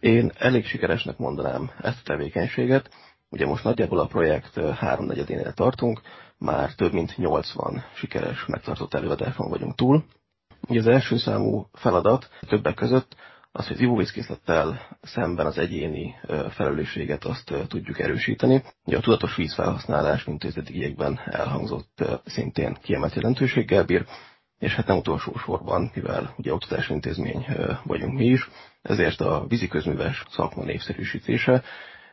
Én 0.00 0.32
elég 0.38 0.66
sikeresnek 0.66 1.16
mondanám 1.16 1.70
ezt 1.80 1.98
a 1.98 2.04
tevékenységet, 2.04 2.90
ugye 3.28 3.46
most 3.46 3.64
nagyjából 3.64 3.98
a 3.98 4.06
projekt 4.06 4.60
háromnegyedénél 4.60 5.52
tartunk, 5.52 6.00
már 6.38 6.74
több 6.74 6.92
mint 6.92 7.16
80 7.16 7.84
sikeres 7.94 8.44
megtartott 8.46 8.94
előadáson 8.94 9.48
vagyunk 9.48 9.74
túl. 9.74 10.04
Ugye 10.68 10.80
az 10.80 10.86
első 10.86 11.16
számú 11.16 11.68
feladat 11.72 12.30
többek 12.48 12.74
között 12.74 13.16
az, 13.52 13.66
hogy 13.66 13.76
az 13.76 13.82
ivóvízkészlettel 13.82 14.98
szemben 15.02 15.46
az 15.46 15.58
egyéni 15.58 16.14
felelősséget 16.50 17.24
azt 17.24 17.52
tudjuk 17.68 17.98
erősíteni. 17.98 18.62
Ugye 18.84 18.96
a 18.96 19.00
tudatos 19.00 19.36
vízfelhasználás, 19.36 20.24
mint 20.24 20.44
az 20.44 20.56
eddigiekben 20.56 21.20
elhangzott, 21.24 22.04
szintén 22.24 22.76
kiemelt 22.82 23.14
jelentőséggel 23.14 23.84
bír, 23.84 24.06
és 24.58 24.74
hát 24.74 24.86
nem 24.86 24.96
utolsó 24.96 25.36
sorban, 25.36 25.90
mivel 25.94 26.34
ugye 26.36 26.52
oktatási 26.52 26.92
intézmény 26.92 27.46
vagyunk 27.84 28.18
mi 28.18 28.24
is, 28.24 28.48
ezért 28.82 29.20
a 29.20 29.44
víziközműves 29.48 30.22
szakma 30.30 30.64
népszerűsítése, 30.64 31.62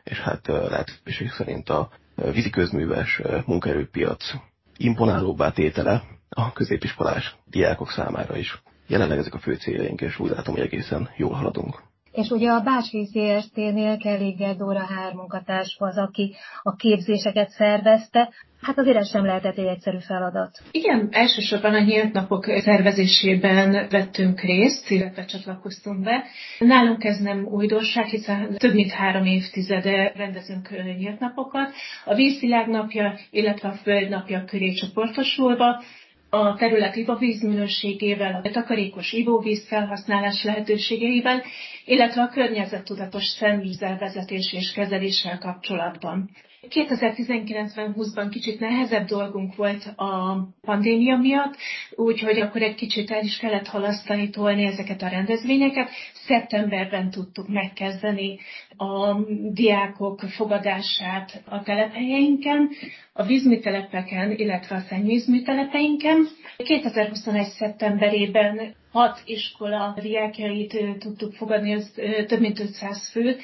és 0.02 0.20
hát 0.20 0.46
lehetőség 0.46 1.30
szerint 1.30 1.68
a 1.68 1.90
víziközműves 2.14 3.20
munkaerőpiac 3.46 4.34
imponálóbbá 4.76 5.50
tétele 5.50 6.02
a 6.28 6.52
középiskolás 6.52 7.36
diákok 7.44 7.90
számára 7.90 8.36
is. 8.36 8.62
Jelenleg 8.90 9.18
ezek 9.18 9.34
a 9.34 9.38
fő 9.38 9.54
céljaink, 9.54 10.00
és 10.00 10.18
úgy 10.18 10.30
látom, 10.30 10.54
hogy 10.54 10.62
egészen 10.62 11.08
jól 11.16 11.32
haladunk. 11.32 11.82
És 12.12 12.30
ugye 12.30 12.50
a 12.50 12.60
Bácsvíz 12.60 13.08
ZRT-nél 13.08 13.96
Kellige 13.96 14.54
Dóra 14.54 14.86
Hár 14.86 15.12
munkatárs 15.12 15.76
az, 15.78 15.98
aki 15.98 16.34
a 16.62 16.74
képzéseket 16.74 17.48
szervezte. 17.48 18.32
Hát 18.60 18.78
azért 18.78 18.96
ez 18.96 19.08
sem 19.08 19.24
lehetett 19.24 19.58
egy 19.58 19.66
egyszerű 19.66 19.98
feladat. 19.98 20.50
Igen, 20.70 21.08
elsősorban 21.10 21.74
a 21.74 21.80
nyílt 21.80 22.12
napok 22.12 22.44
szervezésében 22.44 23.88
vettünk 23.90 24.40
részt, 24.40 24.90
illetve 24.90 25.24
csatlakoztunk 25.24 26.02
be. 26.02 26.24
Nálunk 26.58 27.04
ez 27.04 27.18
nem 27.18 27.46
újdonság, 27.46 28.04
hiszen 28.04 28.54
több 28.56 28.74
mint 28.74 28.90
három 28.90 29.24
évtizede 29.24 30.12
rendezünk 30.16 30.70
nyílt 30.98 31.20
napokat. 31.20 31.72
A 32.04 32.14
vízvilág 32.14 32.68
napja, 32.68 33.18
illetve 33.30 33.68
a 33.68 33.72
föld 33.82 34.08
napja 34.08 34.44
köré 34.44 34.72
csoportosulva 34.72 35.82
a 36.30 36.54
terület 36.54 36.96
ivóvíz 36.96 37.42
minőségével, 37.42 38.40
a 38.44 38.50
takarékos 38.50 39.12
ivóvíz 39.12 39.66
felhasználás 39.66 40.44
lehetőségeivel, 40.44 41.42
illetve 41.84 42.22
a 42.22 42.28
környezettudatos 42.28 43.24
szennyvízelvezetés 43.24 44.52
és 44.52 44.72
kezeléssel 44.72 45.38
kapcsolatban. 45.38 46.30
2019-ben 46.68 47.94
20-ban 47.98 48.26
kicsit 48.30 48.60
nehezebb 48.60 49.06
dolgunk 49.06 49.56
volt 49.56 49.84
a 49.96 50.38
pandémia 50.60 51.16
miatt, 51.16 51.56
úgyhogy 51.90 52.40
akkor 52.40 52.62
egy 52.62 52.74
kicsit 52.74 53.10
el 53.10 53.24
is 53.24 53.36
kellett 53.36 53.66
halasztani, 53.66 54.30
tolni 54.30 54.64
ezeket 54.64 55.02
a 55.02 55.08
rendezvényeket. 55.08 55.90
Szeptemberben 56.12 57.10
tudtuk 57.10 57.48
megkezdeni 57.48 58.38
a 58.76 59.14
diákok 59.52 60.20
fogadását 60.20 61.42
a 61.44 61.62
telephelyeinken, 61.62 62.68
a 63.12 63.22
vízműtelepeken, 63.22 64.30
illetve 64.30 64.76
a 64.76 64.80
szennyvízműtelepeinken. 64.80 66.26
2021. 66.56 67.44
szeptemberében 67.44 68.74
hat 68.92 69.22
iskola 69.24 69.96
diákjait 70.00 70.98
tudtuk 70.98 71.34
fogadni, 71.34 71.74
az 71.74 72.00
több 72.26 72.40
mint 72.40 72.60
500 72.60 73.10
fő, 73.10 73.36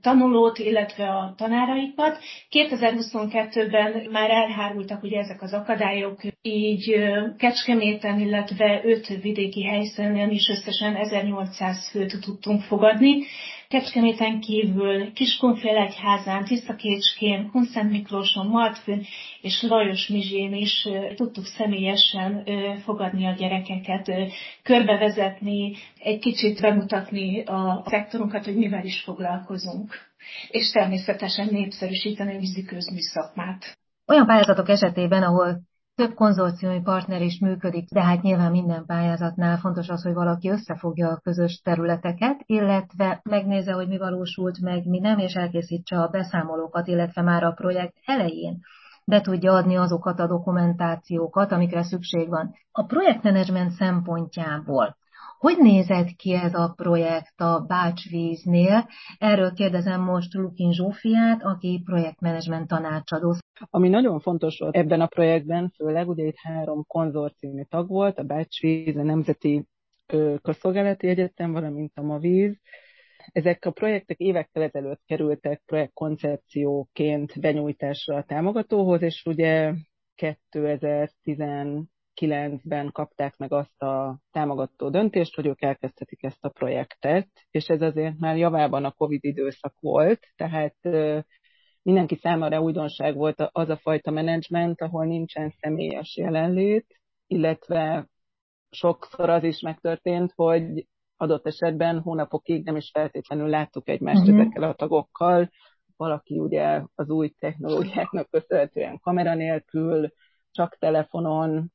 tanulót, 0.00 0.58
illetve 0.58 1.08
a 1.08 1.34
tanáraikat. 1.36 2.18
2022-ben 2.50 4.10
már 4.10 4.30
elhárultak 4.30 5.02
ugye 5.02 5.18
ezek 5.18 5.42
az 5.42 5.52
akadályok, 5.52 6.20
így 6.42 6.94
Kecskeméten, 7.38 8.20
illetve 8.20 8.80
öt 8.84 9.06
vidéki 9.06 9.64
helyszínen 9.64 10.30
is 10.30 10.48
összesen 10.48 10.96
1800 10.96 11.90
főt 11.90 12.20
tudtunk 12.20 12.62
fogadni. 12.62 13.22
Kecskeméten 13.70 14.40
kívül 14.40 15.12
Kiskunfélegyházán, 15.12 16.44
Tiszakécskén, 16.44 17.48
Hunszent 17.52 17.90
Miklóson, 17.90 18.46
Martfőn 18.46 19.02
és 19.40 19.62
Lajos 19.62 20.08
Mizsén 20.08 20.54
is 20.54 20.88
tudtuk 21.14 21.44
személyesen 21.44 22.44
fogadni 22.84 23.26
a 23.26 23.32
gyerekeket, 23.32 24.10
körbevezetni, 24.62 25.72
egy 25.98 26.18
kicsit 26.18 26.60
bemutatni 26.60 27.42
a 27.42 27.84
szektorunkat, 27.86 28.44
hogy 28.44 28.56
mivel 28.56 28.84
is 28.84 29.02
foglalkozunk. 29.02 29.94
És 30.48 30.70
természetesen 30.70 31.48
népszerűsíteni 31.50 32.34
a 32.36 32.38
víziközmű 32.38 33.00
szakmát. 33.00 33.78
Olyan 34.06 34.26
pályázatok 34.26 34.68
esetében, 34.68 35.22
ahol 35.22 35.60
több 36.00 36.14
konzorciumi 36.14 36.80
partner 36.82 37.22
is 37.22 37.38
működik, 37.38 37.88
de 37.88 38.02
hát 38.02 38.22
nyilván 38.22 38.50
minden 38.50 38.86
pályázatnál 38.86 39.58
fontos 39.58 39.88
az, 39.88 40.02
hogy 40.02 40.12
valaki 40.12 40.50
összefogja 40.50 41.08
a 41.08 41.20
közös 41.22 41.60
területeket, 41.64 42.42
illetve 42.46 43.20
megnézze, 43.24 43.72
hogy 43.72 43.88
mi 43.88 43.98
valósult 43.98 44.60
meg, 44.60 44.86
mi 44.86 44.98
nem, 44.98 45.18
és 45.18 45.34
elkészítse 45.34 46.00
a 46.00 46.08
beszámolókat, 46.08 46.86
illetve 46.86 47.22
már 47.22 47.44
a 47.44 47.52
projekt 47.52 47.94
elején 48.04 48.60
be 49.04 49.20
tudja 49.20 49.52
adni 49.52 49.76
azokat 49.76 50.20
a 50.20 50.26
dokumentációkat, 50.26 51.52
amikre 51.52 51.82
szükség 51.82 52.28
van. 52.28 52.54
A 52.72 52.84
projektmenedzsment 52.84 53.70
szempontjából 53.70 54.96
hogy 55.40 55.58
nézett 55.58 56.08
ki 56.16 56.34
ez 56.34 56.54
a 56.54 56.72
projekt 56.76 57.40
a 57.40 57.64
Bácsvíznél? 57.68 58.88
Erről 59.18 59.52
kérdezem 59.52 60.00
most 60.00 60.34
Lukin 60.34 60.72
Zsófiát, 60.72 61.42
aki 61.42 61.82
projektmenedzsment 61.84 62.68
tanácsadó. 62.68 63.34
Ami 63.70 63.88
nagyon 63.88 64.20
fontos 64.20 64.58
volt 64.58 64.76
ebben 64.76 65.00
a 65.00 65.06
projektben, 65.06 65.72
főleg 65.76 66.08
ugye 66.08 66.24
itt 66.24 66.36
három 66.36 66.84
konzorciumi 66.86 67.64
tag 67.68 67.88
volt, 67.88 68.18
a 68.18 68.22
Bácsvíz, 68.22 68.96
a 68.96 69.02
Nemzeti 69.02 69.66
Közszolgálati 70.42 71.08
Egyetem, 71.08 71.52
valamint 71.52 71.92
a 71.94 72.02
Mavíz. 72.02 72.60
Ezek 73.32 73.64
a 73.64 73.70
projektek 73.70 74.18
évekkel 74.18 74.62
ezelőtt 74.62 75.02
kerültek 75.06 75.62
projektkoncepcióként 75.66 77.40
benyújtásra 77.40 78.16
a 78.16 78.24
támogatóhoz, 78.24 79.02
és 79.02 79.22
ugye 79.26 79.72
2010 80.14 81.38
2009-ben 82.20 82.90
kapták 82.92 83.36
meg 83.36 83.52
azt 83.52 83.82
a 83.82 84.18
támogató 84.30 84.88
döntést, 84.88 85.34
hogy 85.34 85.46
ők 85.46 85.62
elkezdhetik 85.62 86.22
ezt 86.22 86.44
a 86.44 86.48
projektet, 86.48 87.28
és 87.50 87.68
ez 87.68 87.82
azért 87.82 88.18
már 88.18 88.36
javában 88.36 88.84
a 88.84 88.92
Covid 88.92 89.24
időszak 89.24 89.74
volt, 89.80 90.26
tehát 90.36 90.76
mindenki 91.82 92.16
számára 92.16 92.60
újdonság 92.60 93.14
volt 93.14 93.48
az 93.52 93.68
a 93.68 93.76
fajta 93.76 94.10
menedzsment, 94.10 94.80
ahol 94.80 95.04
nincsen 95.04 95.50
személyes 95.60 96.16
jelenlét, 96.16 97.00
illetve 97.26 98.08
sokszor 98.70 99.30
az 99.30 99.44
is 99.44 99.60
megtörtént, 99.60 100.32
hogy 100.34 100.86
adott 101.16 101.46
esetben 101.46 102.00
hónapokig 102.00 102.64
nem 102.64 102.76
is 102.76 102.90
feltétlenül 102.92 103.48
láttuk 103.48 103.88
egymást 103.88 104.20
uh-huh. 104.20 104.40
ezekkel 104.40 104.62
a 104.62 104.74
tagokkal. 104.74 105.50
Valaki 105.96 106.38
ugye 106.38 106.82
az 106.94 107.10
új 107.10 107.28
technológiáknak 107.28 108.30
köszönhetően 108.30 108.98
kamera 108.98 109.34
nélkül, 109.34 110.08
csak 110.50 110.76
telefonon, 110.78 111.72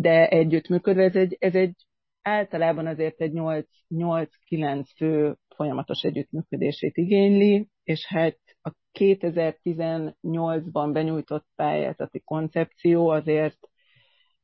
de 0.00 0.28
együttműködve 0.28 1.02
ez 1.02 1.14
egy, 1.14 1.36
ez 1.38 1.54
egy 1.54 1.74
általában 2.22 2.86
azért 2.86 3.20
egy 3.20 3.32
8-9 3.34 4.84
fő 4.96 5.36
folyamatos 5.56 6.02
együttműködését 6.02 6.96
igényli, 6.96 7.68
és 7.84 8.06
hát 8.06 8.38
a 8.62 8.70
2018-ban 8.98 10.90
benyújtott 10.92 11.46
pályázati 11.54 12.20
koncepció 12.24 13.08
azért 13.08 13.58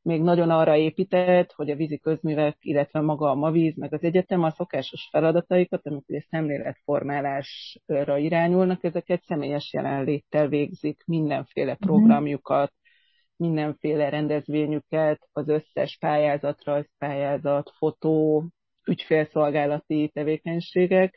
még 0.02 0.22
nagyon 0.22 0.50
arra 0.50 0.76
épített, 0.76 1.52
hogy 1.52 1.70
a 1.70 1.76
vízi 1.76 1.98
közművek, 1.98 2.56
illetve 2.60 3.00
maga 3.00 3.30
a 3.30 3.34
mavíz, 3.34 3.76
meg 3.76 3.92
az 3.92 4.02
egyetem 4.02 4.42
a 4.42 4.50
szokásos 4.50 5.08
feladataikat, 5.10 5.86
amik 5.86 6.08
ugye 6.08 6.20
szemléletformálásra 6.20 8.18
irányulnak, 8.18 8.84
ezeket 8.84 9.22
személyes 9.22 9.72
jelenléttel 9.72 10.48
végzik, 10.48 11.02
mindenféle 11.06 11.72
mhm. 11.72 11.86
programjukat, 11.86 12.72
mindenféle 13.36 14.08
rendezvényüket, 14.08 15.28
az 15.32 15.48
összes 15.48 15.96
pályázat, 16.00 16.64
rajzpályázat, 16.64 17.70
fotó, 17.76 18.44
ügyfélszolgálati 18.86 20.10
tevékenységek, 20.14 21.14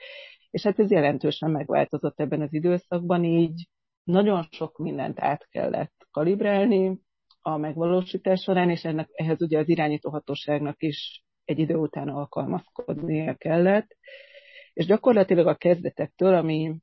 és 0.49 0.63
hát 0.63 0.79
ez 0.79 0.91
jelentősen 0.91 1.51
megváltozott 1.51 2.19
ebben 2.19 2.41
az 2.41 2.53
időszakban, 2.53 3.23
így 3.23 3.67
nagyon 4.03 4.47
sok 4.51 4.77
mindent 4.77 5.19
át 5.19 5.47
kellett 5.49 6.07
kalibrálni 6.11 6.99
a 7.41 7.57
megvalósítás 7.57 8.41
során, 8.41 8.69
és 8.69 8.85
ennek, 8.85 9.09
ehhez 9.13 9.41
ugye 9.41 9.59
az 9.59 9.69
irányítóhatóságnak 9.69 10.83
is 10.83 11.23
egy 11.45 11.59
idő 11.59 11.75
után 11.75 12.07
alkalmazkodnia 12.07 13.33
kellett, 13.33 13.95
és 14.73 14.85
gyakorlatilag 14.85 15.47
a 15.47 15.55
kezdetektől, 15.55 16.33
ami 16.33 16.75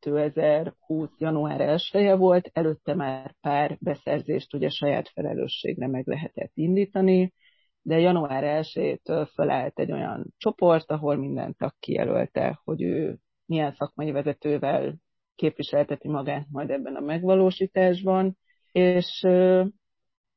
2020. 0.00 1.10
január 1.18 1.60
1 1.60 1.88
-e 1.92 2.14
volt, 2.14 2.50
előtte 2.52 2.94
már 2.94 3.34
pár 3.40 3.76
beszerzést 3.80 4.54
ugye 4.54 4.68
saját 4.68 5.08
felelősségre 5.08 5.86
meg 5.86 6.06
lehetett 6.06 6.52
indítani, 6.54 7.32
de 7.82 7.98
január 7.98 8.62
1-től 8.62 9.28
felállt 9.34 9.78
egy 9.78 9.92
olyan 9.92 10.34
csoport, 10.36 10.90
ahol 10.90 11.16
minden 11.16 11.54
tag 11.58 11.72
kijelölte, 11.78 12.60
hogy 12.64 12.82
ő 12.82 13.18
milyen 13.46 13.72
szakmai 13.72 14.10
vezetővel 14.10 14.96
képviselteti 15.34 16.08
magát 16.08 16.46
majd 16.50 16.70
ebben 16.70 16.94
a 16.94 17.00
megvalósításban, 17.00 18.36
és, 18.72 19.26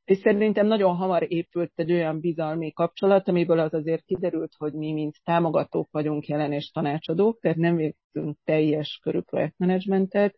és 0.06 0.18
szerintem 0.18 0.68
nagyon 0.68 0.96
hamar 0.96 1.26
épült 1.32 1.72
egy 1.76 1.92
olyan 1.92 2.20
bizalmi 2.20 2.72
kapcsolat, 2.72 3.28
amiből 3.28 3.60
az 3.60 3.74
azért 3.74 4.06
kiderült, 4.06 4.54
hogy 4.58 4.74
mi, 4.74 4.92
mint 4.92 5.16
támogatók 5.24 5.92
vagyunk 5.92 6.28
jelen 6.28 6.52
és 6.52 6.72
tanácsadók, 6.72 7.40
tehát 7.40 7.58
nem 7.58 7.76
végzünk 7.76 8.38
teljes 8.44 9.00
körű 9.02 9.20
projektmenedzsmentet, 9.20 10.36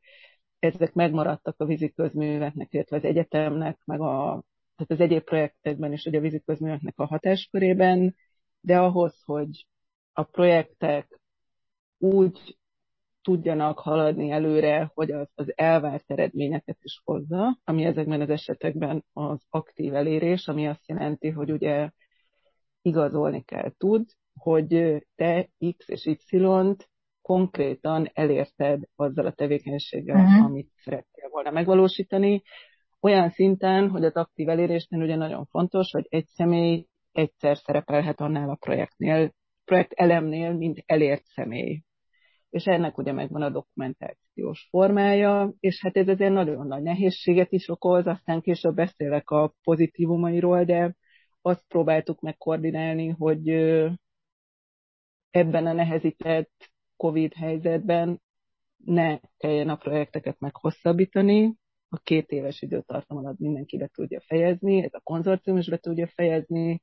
ezek 0.60 0.94
megmaradtak 0.94 1.56
a 1.58 1.66
vízi 1.66 1.92
közműveknek, 1.92 2.74
illetve 2.74 2.98
az 2.98 3.04
egyetemnek, 3.04 3.80
meg 3.86 4.02
a, 4.02 4.44
tehát 4.76 4.92
az 4.92 5.00
egyéb 5.00 5.24
projektekben 5.24 5.94
is, 5.94 6.06
ugye 6.06 6.18
a 6.18 6.22
vízi 6.22 6.42
közműveknek 6.46 7.00
a 7.00 7.06
hatáskörében, 7.06 8.16
de 8.60 8.78
ahhoz, 8.80 9.22
hogy 9.24 9.68
a 10.14 10.24
projektek 10.24 11.20
úgy 11.98 12.58
tudjanak 13.26 13.80
haladni 13.80 14.32
előre, 14.32 14.92
hogy 14.94 15.12
az, 15.12 15.28
az 15.36 15.54
elvárt 15.56 16.12
eredményeket 16.12 16.78
is 16.82 17.02
hozza, 17.04 17.60
ami 17.64 17.84
ezekben 17.84 18.22
az 18.22 18.30
esetekben 18.30 19.06
az 19.14 19.46
aktív 19.50 19.96
elérés, 19.96 20.48
ami 20.48 20.68
azt 20.68 20.88
jelenti, 20.88 21.30
hogy 21.30 21.52
ugye 21.52 21.90
igazolni 22.82 23.44
kell. 23.44 23.72
Tud, 23.78 24.06
hogy 24.40 24.68
te 25.16 25.50
X 25.78 25.88
és 25.88 26.06
Y-t 26.06 26.90
konkrétan 27.22 28.10
elérted 28.14 28.84
azzal 28.96 29.26
a 29.26 29.32
tevékenységgel, 29.32 30.16
uh-huh. 30.16 30.46
amit 30.46 30.72
szerettél 30.84 31.30
volna 31.30 31.52
megvalósítani, 31.52 32.44
olyan 33.02 33.30
szinten, 33.30 33.90
hogy 33.90 34.06
az 34.06 34.16
aktív 34.16 34.50
elérésnél 34.50 35.02
ugye 35.02 35.16
nagyon 35.16 35.46
fontos, 35.46 35.92
hogy 35.92 36.06
egy 36.10 36.26
személy 36.28 36.88
egyszer 37.12 37.58
szerepelhet 37.58 38.20
annál 38.20 38.50
a 38.50 38.58
projektnél, 38.60 39.34
projekt 39.66 39.94
elemnél, 39.94 40.54
mint 40.54 40.84
elért 40.86 41.26
személy 41.26 41.84
és 42.56 42.66
ennek 42.66 42.98
ugye 42.98 43.12
megvan 43.12 43.42
a 43.42 43.50
dokumentációs 43.50 44.68
formája, 44.70 45.54
és 45.60 45.82
hát 45.82 45.98
ez 45.98 46.08
azért 46.08 46.34
nagyon 46.34 46.68
nagy 46.68 46.82
nehézséget 46.82 47.52
is 47.52 47.70
okoz, 47.70 48.08
aztán 48.08 48.42
később 48.42 48.76
beszélek 48.76 49.30
a 49.30 49.54
pozitívumairól, 49.64 50.64
de 50.64 50.96
azt 51.42 51.66
próbáltuk 51.68 52.22
megkoordinálni, 52.22 53.08
hogy 53.08 53.50
ebben 55.32 55.66
a 55.66 55.74
nehezített 55.74 56.72
COVID 56.98 57.34
helyzetben 57.34 58.22
ne 58.78 59.20
kelljen 59.38 59.70
a 59.70 59.76
projekteket 59.76 60.40
meghosszabbítani, 60.40 61.56
a 61.90 61.98
két 61.98 62.30
éves 62.30 62.62
időtartam 62.62 63.18
alatt 63.18 63.40
mindenki 63.40 63.78
be 63.78 63.88
tudja 63.88 64.22
fejezni, 64.22 64.84
ez 64.84 64.94
a 64.94 65.02
konzorcium 65.04 65.58
is 65.58 65.70
be 65.70 65.78
tudja 65.78 66.08
fejezni, 66.08 66.82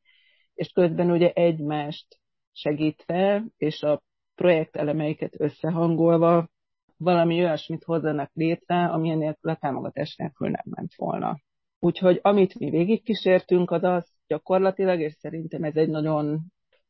és 0.55 0.69
közben 0.69 1.11
ugye 1.11 1.33
egymást 1.33 2.21
segítve, 2.53 3.45
és 3.57 3.83
a 3.83 4.03
projektelemeiket 4.35 5.41
összehangolva 5.41 6.49
valami 6.97 7.45
olyasmit 7.45 7.85
hozzanak 7.85 8.31
létre, 8.35 8.85
amilyen 8.85 9.19
nélkül 9.19 9.51
a 9.51 9.57
támogatás 9.57 10.17
nélkül 10.17 10.49
nem 10.49 10.65
ment 10.65 10.95
volna. 10.95 11.39
Úgyhogy 11.79 12.19
amit 12.23 12.59
mi 12.59 12.71
végigkísértünk, 12.71 13.71
az 13.71 13.83
az 13.83 14.13
gyakorlatilag, 14.27 15.01
és 15.01 15.13
szerintem 15.13 15.63
ez 15.63 15.77
egy 15.77 15.89
nagyon 15.89 16.41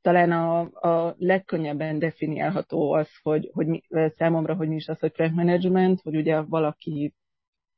talán 0.00 0.32
a, 0.32 0.60
a 0.88 1.14
legkönnyebben 1.18 1.98
definiálható 1.98 2.92
az, 2.92 3.08
hogy, 3.22 3.50
hogy 3.52 3.66
mi, 3.66 3.82
számomra, 4.16 4.54
hogy 4.54 4.68
mi 4.68 4.74
is 4.74 4.88
az, 4.88 4.98
hogy 4.98 5.12
projektmanagement, 5.12 6.00
hogy 6.00 6.16
ugye 6.16 6.40
valaki 6.40 7.14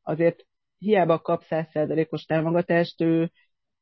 azért 0.02 0.46
hiába 0.78 1.18
kap 1.18 1.42
100%-os 1.48 2.24
támogatást, 2.24 3.00
ő 3.00 3.30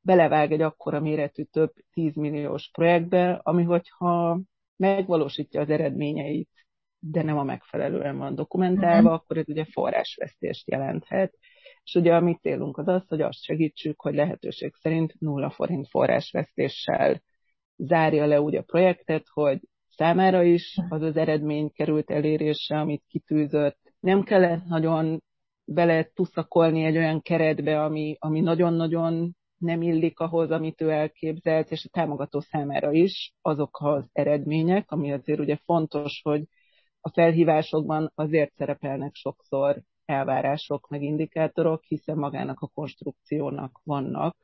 belevág 0.00 0.52
egy 0.52 0.60
akkora 0.60 1.00
méretű 1.00 1.42
több 1.42 1.72
10 1.92 2.14
milliós 2.14 2.70
projektbe, 2.72 3.40
ami 3.42 3.62
hogyha 3.62 4.40
megvalósítja 4.82 5.60
az 5.60 5.70
eredményeit, 5.70 6.50
de 6.98 7.22
nem 7.22 7.38
a 7.38 7.42
megfelelően 7.42 8.18
van 8.18 8.34
dokumentálva, 8.34 8.98
uh-huh. 8.98 9.12
akkor 9.12 9.36
ez 9.36 9.48
ugye 9.48 9.64
forrásvesztést 9.64 10.70
jelenthet. 10.70 11.38
És 11.84 11.94
ugye 11.94 12.14
a 12.14 12.20
mi 12.20 12.34
célunk 12.40 12.78
az 12.78 12.88
az, 12.88 13.08
hogy 13.08 13.20
azt 13.20 13.42
segítsük, 13.42 14.00
hogy 14.00 14.14
lehetőség 14.14 14.74
szerint 14.74 15.20
nulla 15.20 15.50
forint 15.50 15.88
forrásvesztéssel 15.88 17.22
zárja 17.76 18.26
le 18.26 18.40
úgy 18.40 18.56
a 18.56 18.62
projektet, 18.62 19.26
hogy 19.32 19.60
számára 19.88 20.42
is 20.42 20.76
az 20.88 21.02
az 21.02 21.16
eredmény 21.16 21.70
került 21.72 22.10
elérésre, 22.10 22.80
amit 22.80 23.04
kitűzött. 23.08 23.78
Nem 24.00 24.22
kellett 24.22 24.64
nagyon 24.64 25.22
bele 25.64 26.04
tuszakolni 26.04 26.84
egy 26.84 26.96
olyan 26.96 27.20
keretbe, 27.20 27.84
ami, 27.84 28.16
ami 28.18 28.40
nagyon-nagyon 28.40 29.36
nem 29.62 29.82
illik 29.82 30.18
ahhoz, 30.18 30.50
amit 30.50 30.80
ő 30.80 30.90
elképzelt, 30.90 31.70
és 31.70 31.84
a 31.84 31.88
támogató 31.88 32.40
számára 32.40 32.92
is 32.92 33.32
azok 33.40 33.78
az 33.80 34.04
eredmények, 34.12 34.90
ami 34.90 35.12
azért 35.12 35.40
ugye 35.40 35.56
fontos, 35.64 36.20
hogy 36.22 36.44
a 37.00 37.10
felhívásokban 37.10 38.12
azért 38.14 38.54
szerepelnek 38.54 39.14
sokszor 39.14 39.82
elvárások, 40.04 40.88
meg 40.88 41.02
indikátorok, 41.02 41.82
hiszen 41.84 42.16
magának 42.16 42.60
a 42.60 42.70
konstrukciónak 42.74 43.80
vannak 43.84 44.36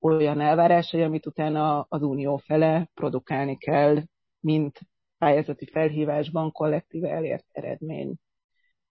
olyan 0.00 0.40
elvárásai, 0.40 1.02
amit 1.02 1.26
utána 1.26 1.80
az 1.88 2.02
unió 2.02 2.36
fele 2.36 2.90
produkálni 2.94 3.56
kell, 3.56 4.02
mint 4.40 4.78
pályázati 5.18 5.66
felhívásban 5.66 6.52
kollektíve 6.52 7.10
elért 7.10 7.46
eredmény. 7.52 8.14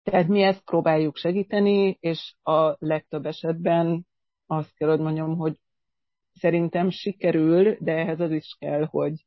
Tehát 0.04 0.28
mi 0.28 0.42
ezt 0.42 0.64
próbáljuk 0.64 1.18
segíteni, 1.18 1.98
és 2.00 2.34
a 2.44 2.76
legtöbb 2.80 3.26
esetben 3.26 4.08
azt 4.50 4.76
kell, 4.76 4.90
hogy 4.90 5.00
mondjam, 5.00 5.38
hogy 5.38 5.60
szerintem 6.34 6.90
sikerül, 6.90 7.78
de 7.80 7.92
ehhez 7.92 8.20
az 8.20 8.32
is 8.32 8.56
kell, 8.60 8.86
hogy, 8.86 9.26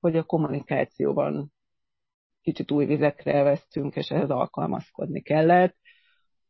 hogy 0.00 0.16
a 0.16 0.22
kommunikációban 0.22 1.52
kicsit 2.42 2.70
új 2.70 2.86
vizekre 2.86 3.42
vesztünk, 3.42 3.96
és 3.96 4.08
ehhez 4.08 4.30
alkalmazkodni 4.30 5.20
kellett. 5.20 5.76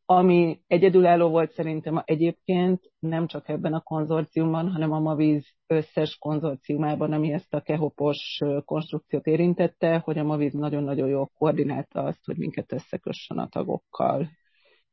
Ami 0.05 0.61
egyedülálló 0.67 1.29
volt 1.29 1.51
szerintem 1.51 2.01
egyébként 2.05 2.91
nem 2.99 3.27
csak 3.27 3.49
ebben 3.49 3.73
a 3.73 3.81
konzorciumban, 3.81 4.71
hanem 4.71 4.91
a 4.91 4.99
Mavíz 4.99 5.55
összes 5.67 6.17
konzorciumában, 6.17 7.13
ami 7.13 7.33
ezt 7.33 7.53
a 7.53 7.61
kehopos 7.61 8.39
konstrukciót 8.65 9.25
érintette, 9.27 9.97
hogy 9.97 10.17
a 10.17 10.23
Mavíz 10.23 10.53
nagyon-nagyon 10.53 11.07
jól 11.07 11.31
koordinálta 11.37 12.03
azt, 12.03 12.25
hogy 12.25 12.37
minket 12.37 12.71
összekössön 12.71 13.37
a 13.37 13.47
tagokkal. 13.47 14.29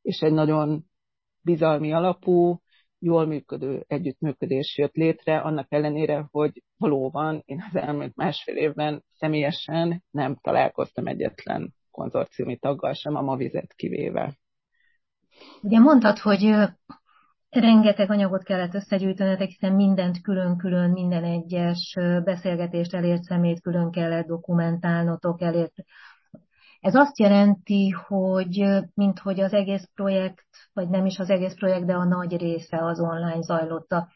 És 0.02 0.20
egy 0.20 0.32
nagyon 0.32 0.84
bizalmi 1.40 1.92
alapú, 1.92 2.60
jól 2.98 3.26
működő 3.26 3.84
együttműködés 3.86 4.78
jött 4.78 4.94
létre, 4.94 5.38
annak 5.38 5.66
ellenére, 5.68 6.28
hogy 6.30 6.62
valóban 6.76 7.42
én 7.44 7.64
az 7.70 7.76
elmúlt 7.80 8.16
másfél 8.16 8.56
évben 8.56 9.04
személyesen 9.14 10.02
nem 10.10 10.36
találkoztam 10.40 11.06
egyetlen 11.06 11.74
konzorciumi 11.90 12.56
taggal 12.56 12.92
sem, 12.92 13.14
a 13.16 13.22
Mavizet 13.22 13.74
kivéve. 13.74 14.38
Ugye 15.62 15.78
mondtad, 15.78 16.18
hogy 16.18 16.54
rengeteg 17.50 18.10
anyagot 18.10 18.42
kellett 18.42 18.74
összegyűjtenetek, 18.74 19.48
hiszen 19.48 19.72
mindent 19.72 20.20
külön-külön, 20.20 20.90
minden 20.90 21.24
egyes 21.24 21.96
beszélgetést 22.24 22.94
elért 22.94 23.22
szemét 23.22 23.60
külön 23.60 23.90
kellett 23.90 24.26
dokumentálnotok, 24.26 25.42
elért 25.42 25.74
ez 26.80 26.94
azt 26.94 27.18
jelenti, 27.18 27.88
hogy 27.90 28.64
mint 28.94 29.18
hogy 29.18 29.40
az 29.40 29.52
egész 29.52 29.88
projekt, 29.94 30.46
vagy 30.72 30.88
nem 30.88 31.06
is 31.06 31.18
az 31.18 31.30
egész 31.30 31.54
projekt, 31.54 31.86
de 31.86 31.94
a 31.94 32.04
nagy 32.04 32.36
része 32.36 32.84
az 32.84 33.00
online 33.00 33.40
zajlott 33.40 33.92
a 33.92 34.08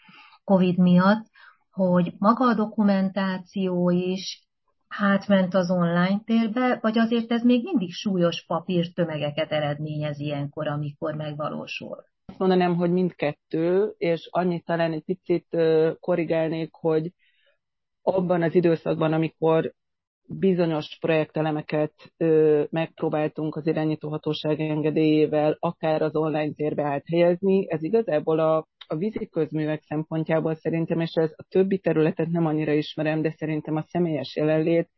COVID 0.44 0.78
miatt, 0.78 1.24
hogy 1.70 2.12
maga 2.18 2.44
a 2.48 2.54
dokumentáció 2.54 3.90
is 3.90 4.46
átment 4.88 5.54
az 5.54 5.70
online 5.70 6.20
térbe, 6.24 6.78
vagy 6.80 6.98
azért 6.98 7.32
ez 7.32 7.42
még 7.42 7.64
mindig 7.64 7.92
súlyos 7.92 8.44
papírtömegeket 8.46 9.50
eredményez 9.50 10.18
ilyenkor, 10.18 10.66
amikor 10.66 11.14
megvalósul? 11.14 12.04
Azt 12.24 12.38
mondanám, 12.38 12.74
hogy 12.74 12.90
mindkettő, 12.90 13.94
és 13.98 14.28
annyit 14.30 14.64
talán 14.64 14.92
egy 14.92 15.04
picit 15.04 15.56
korrigálnék, 16.00 16.74
hogy 16.74 17.12
abban 18.02 18.42
az 18.42 18.54
időszakban, 18.54 19.12
amikor 19.12 19.72
bizonyos 20.26 20.98
projektelemeket 21.00 21.92
ö, 22.16 22.62
megpróbáltunk 22.70 23.56
az 23.56 23.66
irányítóhatóság 23.66 24.60
engedélyével 24.60 25.56
akár 25.60 26.02
az 26.02 26.16
online 26.16 26.52
térbe 26.52 26.82
áthelyezni. 26.82 27.70
Ez 27.70 27.82
igazából 27.82 28.38
a, 28.38 28.66
a 28.86 28.96
vízi 28.96 29.28
közművek 29.28 29.82
szempontjából 29.82 30.54
szerintem, 30.54 31.00
és 31.00 31.14
ez 31.14 31.30
a 31.36 31.44
többi 31.48 31.78
területet 31.78 32.28
nem 32.28 32.46
annyira 32.46 32.72
ismerem, 32.72 33.22
de 33.22 33.30
szerintem 33.30 33.76
a 33.76 33.84
személyes 33.88 34.36
jelenlét 34.36 34.90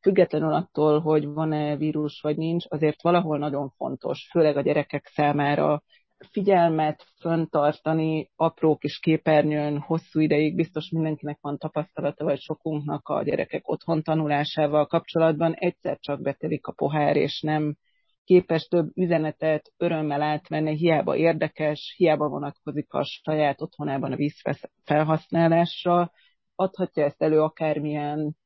függetlenül 0.00 0.52
attól, 0.52 1.00
hogy 1.00 1.26
van-e 1.26 1.76
vírus 1.76 2.20
vagy 2.20 2.36
nincs, 2.36 2.64
azért 2.68 3.02
valahol 3.02 3.38
nagyon 3.38 3.70
fontos, 3.76 4.28
főleg 4.30 4.56
a 4.56 4.60
gyerekek 4.60 5.06
számára 5.06 5.82
figyelmet 6.30 7.06
föntartani 7.20 8.30
apró 8.36 8.76
kis 8.76 8.98
képernyőn 8.98 9.78
hosszú 9.78 10.20
ideig, 10.20 10.54
biztos 10.54 10.90
mindenkinek 10.90 11.38
van 11.40 11.58
tapasztalata, 11.58 12.24
vagy 12.24 12.40
sokunknak 12.40 13.08
a 13.08 13.22
gyerekek 13.22 13.68
otthon 13.68 14.02
tanulásával 14.02 14.86
kapcsolatban, 14.86 15.54
egyszer 15.54 15.98
csak 15.98 16.22
betelik 16.22 16.66
a 16.66 16.72
pohár, 16.72 17.16
és 17.16 17.40
nem 17.40 17.76
képes 18.24 18.68
több 18.68 18.90
üzenetet 18.94 19.72
örömmel 19.76 20.22
átvenni, 20.22 20.76
hiába 20.76 21.16
érdekes, 21.16 21.94
hiába 21.96 22.28
vonatkozik 22.28 22.92
a 22.92 23.04
saját 23.04 23.62
otthonában 23.62 24.12
a 24.12 24.16
víz 24.16 24.42
felhasználásra, 24.84 26.10
adhatja 26.54 27.04
ezt 27.04 27.22
elő 27.22 27.40
akármilyen 27.40 28.36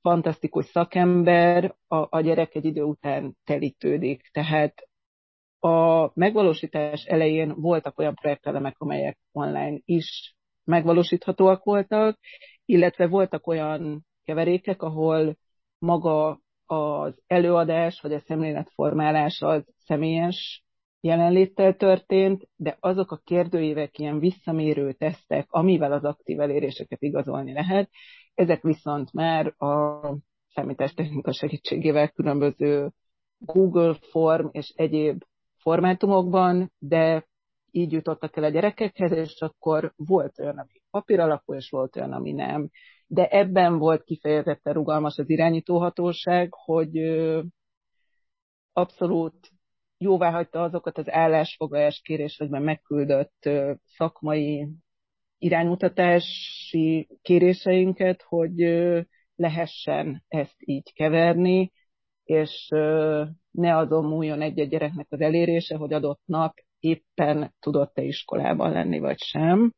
fantasztikus 0.00 0.66
szakember, 0.66 1.74
a, 1.86 2.16
a 2.16 2.20
gyerek 2.20 2.54
egy 2.54 2.64
idő 2.64 2.82
után 2.82 3.36
telítődik. 3.44 4.28
Tehát 4.32 4.87
a 5.60 6.10
megvalósítás 6.14 7.04
elején 7.04 7.54
voltak 7.56 7.98
olyan 7.98 8.14
projektelemek, 8.14 8.74
amelyek 8.78 9.18
online 9.32 9.78
is 9.84 10.36
megvalósíthatóak 10.64 11.64
voltak, 11.64 12.18
illetve 12.64 13.06
voltak 13.06 13.46
olyan 13.46 14.06
keverékek, 14.24 14.82
ahol 14.82 15.36
maga 15.78 16.40
az 16.66 17.22
előadás 17.26 18.00
vagy 18.00 18.12
a 18.12 18.20
szemléletformálás 18.20 19.40
az 19.40 19.64
személyes 19.78 20.62
jelenléttel 21.00 21.76
történt, 21.76 22.48
de 22.56 22.76
azok 22.80 23.10
a 23.10 23.20
kérdőívek, 23.24 23.98
ilyen 23.98 24.18
visszamérő 24.18 24.92
tesztek, 24.92 25.46
amivel 25.50 25.92
az 25.92 26.04
aktív 26.04 26.40
eléréseket 26.40 27.02
igazolni 27.02 27.52
lehet, 27.52 27.90
ezek 28.34 28.62
viszont 28.62 29.12
már 29.12 29.46
a 29.46 30.00
számítástechnika 30.48 31.32
segítségével 31.32 32.08
különböző 32.08 32.90
Google 33.38 33.94
Form 34.10 34.46
és 34.50 34.72
egyéb 34.76 35.22
formátumokban, 35.58 36.72
de 36.78 37.26
így 37.70 37.92
jutottak 37.92 38.36
el 38.36 38.44
a 38.44 38.48
gyerekekhez, 38.48 39.12
és 39.12 39.40
akkor 39.40 39.92
volt 39.96 40.38
olyan, 40.38 40.58
ami 40.58 40.82
papír 40.90 41.20
alapú, 41.20 41.54
és 41.54 41.70
volt 41.70 41.96
olyan, 41.96 42.12
ami 42.12 42.32
nem. 42.32 42.70
De 43.06 43.28
ebben 43.28 43.78
volt 43.78 44.04
kifejezetten 44.04 44.72
rugalmas 44.72 45.18
az 45.18 45.30
irányítóhatóság, 45.30 46.48
hogy 46.54 46.98
abszolút 48.72 49.50
jóvá 49.98 50.30
hagyta 50.30 50.62
azokat 50.62 50.98
az 50.98 51.10
állásfoglalás 51.10 52.00
kérésekben 52.00 52.62
megküldött 52.62 53.48
szakmai 53.84 54.68
iránymutatási 55.38 57.08
kéréseinket, 57.22 58.22
hogy 58.22 58.54
lehessen 59.34 60.24
ezt 60.28 60.56
így 60.58 60.92
keverni, 60.92 61.72
és 62.28 62.68
ne 63.50 63.76
azon 63.76 64.04
múljon 64.04 64.40
egy-egy 64.40 64.68
gyereknek 64.68 65.06
az 65.10 65.20
elérése, 65.20 65.76
hogy 65.76 65.92
adott 65.92 66.20
nap 66.24 66.54
éppen 66.78 67.54
tudott-e 67.60 68.02
iskolában 68.02 68.72
lenni, 68.72 68.98
vagy 68.98 69.18
sem, 69.18 69.72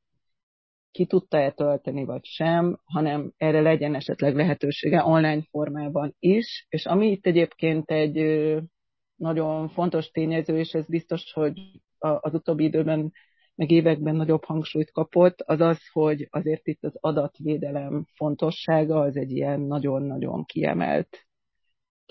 ki 0.91 1.07
tudta-e 1.07 1.51
tölteni, 1.51 2.05
vagy 2.05 2.25
sem, 2.25 2.81
hanem 2.85 3.33
erre 3.37 3.61
legyen 3.61 3.95
esetleg 3.95 4.35
lehetősége 4.35 5.05
online 5.05 5.43
formában 5.51 6.15
is, 6.19 6.67
és 6.69 6.87
ami 6.87 7.11
itt 7.11 7.27
egyébként 7.27 7.91
egy 7.91 8.17
nagyon 9.17 9.69
fontos 9.69 10.11
tényező, 10.11 10.59
és 10.59 10.73
ez 10.73 10.87
biztos, 10.87 11.33
hogy 11.33 11.61
az 11.99 12.35
utóbbi 12.35 12.65
időben 12.65 13.13
meg 13.55 13.71
években 13.71 14.17
nagyobb 14.17 14.45
hangsúlyt 14.45 14.91
kapott, 14.91 15.41
az 15.41 15.61
az, 15.61 15.79
hogy 15.93 16.29
azért 16.31 16.67
itt 16.67 16.85
az 16.85 16.97
adatvédelem 17.01 18.07
fontossága 18.15 19.01
az 19.01 19.17
egy 19.17 19.31
ilyen 19.31 19.61
nagyon-nagyon 19.61 20.45
kiemelt 20.45 21.29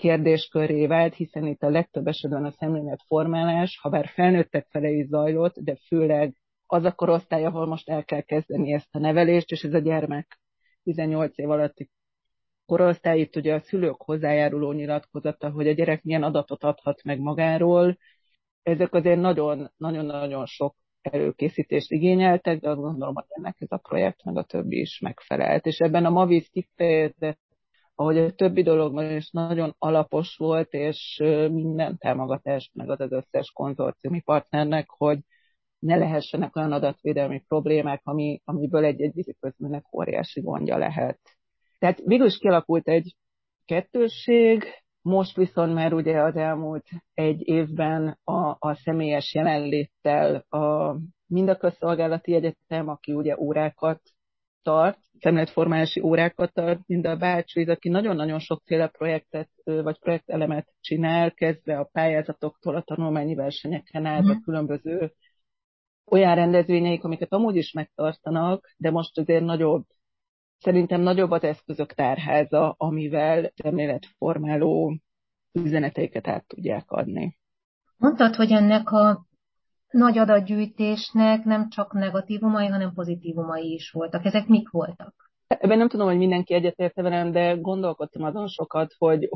kérdésköré 0.00 0.86
vált, 0.86 1.14
hiszen 1.14 1.46
itt 1.46 1.62
a 1.62 1.70
legtöbb 1.70 2.06
esetben 2.06 2.44
a 2.44 2.50
szemléletformálás, 2.50 3.78
ha 3.82 3.88
bár 3.88 4.06
felnőttek 4.06 4.66
fele 4.70 4.88
is 4.88 5.06
zajlott, 5.06 5.58
de 5.58 5.76
főleg 5.86 6.34
az 6.66 6.84
a 6.84 6.92
korosztály, 6.92 7.44
ahol 7.44 7.66
most 7.66 7.88
el 7.88 8.04
kell 8.04 8.20
kezdeni 8.20 8.72
ezt 8.72 8.94
a 8.94 8.98
nevelést, 8.98 9.50
és 9.50 9.62
ez 9.62 9.74
a 9.74 9.78
gyermek 9.78 10.40
18 10.82 11.38
év 11.38 11.50
alatti 11.50 11.90
korosztály, 12.66 13.20
itt 13.20 13.36
ugye 13.36 13.54
a 13.54 13.60
szülők 13.60 14.02
hozzájáruló 14.02 14.72
nyilatkozata, 14.72 15.50
hogy 15.50 15.68
a 15.68 15.72
gyerek 15.72 16.02
milyen 16.02 16.22
adatot 16.22 16.64
adhat 16.64 17.02
meg 17.02 17.18
magáról, 17.18 17.98
ezek 18.62 18.94
azért 18.94 19.20
nagyon-nagyon 19.76 20.46
sok 20.46 20.76
előkészítést 21.02 21.90
igényeltek, 21.90 22.60
de 22.60 22.70
azt 22.70 22.80
gondolom, 22.80 23.14
hogy 23.14 23.24
ennek 23.28 23.56
ez 23.58 23.70
a 23.70 23.76
projekt, 23.76 24.24
meg 24.24 24.36
a 24.36 24.42
többi 24.42 24.80
is 24.80 24.98
megfelelt. 24.98 25.66
És 25.66 25.78
ebben 25.78 26.04
a 26.04 26.10
Maviz 26.10 26.48
kifejezett 26.48 27.49
ahogy 28.00 28.18
a 28.18 28.30
többi 28.30 28.62
dologban 28.62 29.10
is 29.10 29.30
nagyon 29.30 29.74
alapos 29.78 30.36
volt, 30.36 30.72
és 30.72 31.16
minden 31.50 31.98
támogatást 31.98 32.74
megad 32.74 33.00
az 33.00 33.12
összes 33.12 33.50
konzorciumi 33.50 34.20
partnernek, 34.20 34.90
hogy 34.90 35.18
ne 35.78 35.96
lehessenek 35.96 36.56
olyan 36.56 36.72
adatvédelmi 36.72 37.42
problémák, 37.48 38.00
ami, 38.04 38.40
amiből 38.44 38.84
egy-egy 38.84 39.14
víziközműnek 39.14 39.94
óriási 39.94 40.40
gondja 40.40 40.76
lehet. 40.76 41.18
Tehát 41.78 42.00
végül 42.04 42.26
is 42.26 42.38
kialakult 42.38 42.88
egy 42.88 43.16
kettősség, 43.64 44.64
most 45.02 45.36
viszont 45.36 45.74
már 45.74 45.92
ugye 45.92 46.22
az 46.22 46.36
elmúlt 46.36 46.86
egy 47.14 47.48
évben 47.48 48.18
a, 48.24 48.56
a 48.58 48.74
személyes 48.74 49.34
jelenléttel 49.34 50.34
a, 50.36 50.96
mind 51.26 51.48
a 51.48 51.56
közszolgálati 51.56 52.34
egyetem, 52.34 52.88
aki 52.88 53.12
ugye 53.12 53.38
órákat 53.38 54.00
tart, 54.62 54.98
szemléletformálási 55.20 56.00
órákat 56.00 56.52
tart, 56.52 56.80
mind 56.86 57.06
a 57.06 57.16
bácsi, 57.16 57.62
aki 57.62 57.88
nagyon-nagyon 57.88 58.38
sokféle 58.38 58.86
projektet 58.88 59.50
vagy 59.64 59.98
projektelemet 59.98 60.74
csinál, 60.80 61.32
kezdve 61.32 61.78
a 61.78 61.88
pályázatoktól 61.92 62.76
a 62.76 62.82
tanulmányi 62.82 63.34
versenyeken 63.34 64.06
át 64.06 64.24
a 64.24 64.32
mhm. 64.32 64.42
különböző 64.42 65.12
olyan 66.10 66.34
rendezvényeik, 66.34 67.04
amiket 67.04 67.32
amúgy 67.32 67.56
is 67.56 67.72
megtartanak, 67.72 68.74
de 68.76 68.90
most 68.90 69.18
azért 69.18 69.44
nagyobb, 69.44 69.84
szerintem 70.58 71.00
nagyobb 71.00 71.30
az 71.30 71.42
eszközök 71.42 71.92
tárháza, 71.92 72.74
amivel 72.78 73.52
szemléletformáló 73.54 74.96
üzeneteiket 75.52 76.28
át 76.28 76.46
tudják 76.46 76.90
adni. 76.90 77.38
Mondtad, 77.96 78.34
hogy 78.34 78.52
ennek 78.52 78.90
a 78.90 79.26
nagy 79.90 80.18
adatgyűjtésnek 80.18 81.44
nem 81.44 81.68
csak 81.68 81.92
negatívumai, 81.92 82.66
hanem 82.66 82.92
pozitívumai 82.94 83.72
is 83.72 83.90
voltak. 83.90 84.24
Ezek 84.24 84.46
mik 84.46 84.70
voltak? 84.70 85.14
Ebben 85.46 85.78
nem 85.78 85.88
tudom, 85.88 86.06
hogy 86.06 86.18
mindenki 86.18 86.54
egyetérte 86.54 87.02
velem, 87.02 87.32
de 87.32 87.52
gondolkodtam 87.54 88.22
azon 88.22 88.46
sokat, 88.46 88.94
hogy 88.98 89.28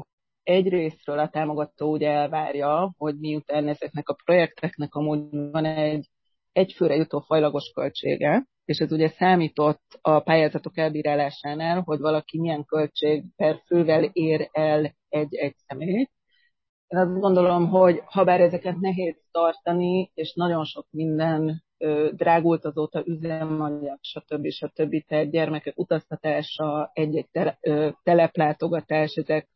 egyrésztről 0.42 1.18
a 1.18 1.28
támogató 1.28 1.92
ugye 1.92 2.10
elvárja, 2.10 2.94
hogy 2.98 3.18
miután 3.18 3.68
ezeknek 3.68 4.08
a 4.08 4.16
projekteknek 4.24 4.94
amúgy 4.94 5.50
van 5.50 5.64
egy 5.64 6.08
egyfőre 6.52 6.94
jutó 6.94 7.20
fajlagos 7.20 7.70
költsége, 7.74 8.46
és 8.64 8.78
ez 8.78 8.92
ugye 8.92 9.08
számított 9.08 9.98
a 10.00 10.20
pályázatok 10.20 10.78
elbírálásánál, 10.78 11.80
hogy 11.80 11.98
valaki 11.98 12.40
milyen 12.40 12.64
költség 12.64 13.24
per 13.36 13.62
fővel 13.66 14.04
ér 14.04 14.48
el 14.52 14.94
egy-egy 15.08 15.54
személyt, 15.66 16.10
én 16.88 16.98
azt 16.98 17.20
gondolom, 17.20 17.68
hogy 17.68 18.02
ha 18.04 18.24
bár 18.24 18.40
ezeket 18.40 18.76
nehéz 18.80 19.16
tartani, 19.30 20.10
és 20.14 20.34
nagyon 20.34 20.64
sok 20.64 20.86
minden 20.90 21.64
ö, 21.78 22.10
drágult 22.12 22.64
azóta 22.64 23.02
üzemanyag, 23.06 23.98
stb. 24.00 24.48
stb. 24.50 25.04
Tehát 25.06 25.30
gyermekek 25.30 25.78
utaztatása, 25.78 26.90
egy-egy 26.92 27.28
tele, 27.30 27.58
ö, 27.60 27.90
teleplátogatás, 28.02 29.14
ezek 29.14 29.48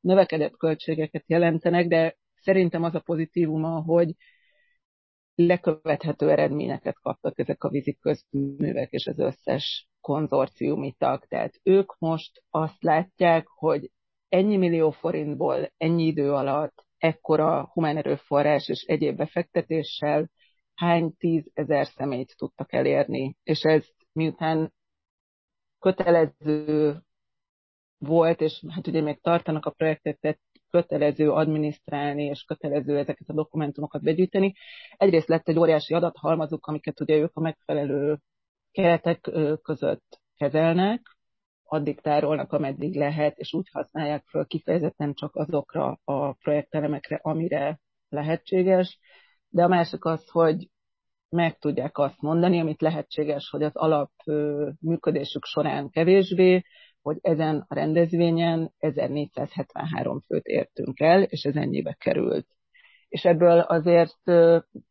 növekedett 0.00 0.56
költségeket 0.56 1.24
jelentenek, 1.26 1.88
de 1.88 2.16
szerintem 2.34 2.82
az 2.82 2.94
a 2.94 3.00
pozitívuma, 3.00 3.82
hogy 3.82 4.14
lekövethető 5.34 6.30
eredményeket 6.30 6.98
kaptak 7.02 7.38
ezek 7.38 7.64
a 7.64 7.68
vízi 7.68 7.98
közművek 8.00 8.90
és 8.90 9.06
az 9.06 9.18
összes 9.18 9.88
konzorciumi 10.00 10.94
tag. 10.98 11.24
Tehát 11.26 11.60
ők 11.62 11.98
most 11.98 12.42
azt 12.50 12.82
látják, 12.82 13.46
hogy 13.46 13.90
ennyi 14.30 14.56
millió 14.56 14.90
forintból 14.90 15.72
ennyi 15.76 16.06
idő 16.06 16.32
alatt 16.32 16.84
ekkora 16.98 17.70
humán 17.72 17.96
erőforrás 17.96 18.68
és 18.68 18.82
egyéb 18.82 19.16
befektetéssel 19.16 20.30
hány 20.74 21.16
tízezer 21.16 21.86
személyt 21.86 22.34
tudtak 22.36 22.72
elérni. 22.72 23.36
És 23.42 23.62
ez 23.62 23.86
miután 24.12 24.72
kötelező 25.78 26.96
volt, 27.98 28.40
és 28.40 28.64
hát 28.68 28.86
ugye 28.86 29.00
még 29.00 29.20
tartanak 29.20 29.66
a 29.66 29.70
projektet, 29.70 30.40
kötelező 30.70 31.30
adminisztrálni, 31.30 32.24
és 32.24 32.42
kötelező 32.42 32.98
ezeket 32.98 33.28
a 33.28 33.32
dokumentumokat 33.32 34.02
begyűjteni. 34.02 34.52
Egyrészt 34.96 35.28
lett 35.28 35.48
egy 35.48 35.58
óriási 35.58 35.94
adathalmazuk, 35.94 36.66
amiket 36.66 37.00
ugye 37.00 37.16
ők 37.16 37.36
a 37.36 37.40
megfelelő 37.40 38.18
keretek 38.70 39.30
között 39.62 40.20
kezelnek, 40.36 41.16
addig 41.72 42.00
tárolnak, 42.00 42.52
ameddig 42.52 42.94
lehet, 42.94 43.38
és 43.38 43.52
úgy 43.52 43.68
használják 43.72 44.24
föl 44.26 44.46
kifejezetten 44.46 45.14
csak 45.14 45.36
azokra 45.36 46.00
a 46.04 46.32
projektelemekre, 46.32 47.18
amire 47.22 47.80
lehetséges. 48.08 48.98
De 49.48 49.62
a 49.62 49.68
másik 49.68 50.04
az, 50.04 50.28
hogy 50.28 50.68
meg 51.28 51.58
tudják 51.58 51.98
azt 51.98 52.20
mondani, 52.20 52.60
amit 52.60 52.80
lehetséges, 52.80 53.48
hogy 53.50 53.62
az 53.62 53.76
alap 53.76 54.10
működésük 54.80 55.44
során 55.44 55.90
kevésbé, 55.90 56.62
hogy 57.02 57.18
ezen 57.20 57.64
a 57.68 57.74
rendezvényen 57.74 58.72
1473 58.78 60.20
főt 60.20 60.46
értünk 60.46 61.00
el, 61.00 61.22
és 61.22 61.44
ez 61.44 61.56
ennyibe 61.56 61.92
került. 61.92 62.46
És 63.08 63.24
ebből 63.24 63.58
azért 63.58 64.30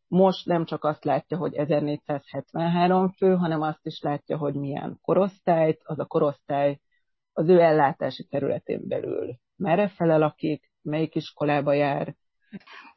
most 0.09 0.45
nem 0.45 0.65
csak 0.65 0.83
azt 0.83 1.03
látja, 1.03 1.37
hogy 1.37 1.53
1473 1.53 3.09
fő, 3.09 3.35
hanem 3.35 3.61
azt 3.61 3.85
is 3.85 4.01
látja, 4.01 4.37
hogy 4.37 4.53
milyen 4.53 4.97
korosztályt, 5.01 5.81
az 5.83 5.99
a 5.99 6.05
korosztály 6.05 6.79
az 7.33 7.49
ő 7.49 7.59
ellátási 7.59 8.23
területén 8.23 8.87
belül 8.87 9.35
merre 9.55 9.87
fele 9.87 10.17
lakik, 10.17 10.71
melyik 10.81 11.15
iskolába 11.15 11.73
jár, 11.73 12.15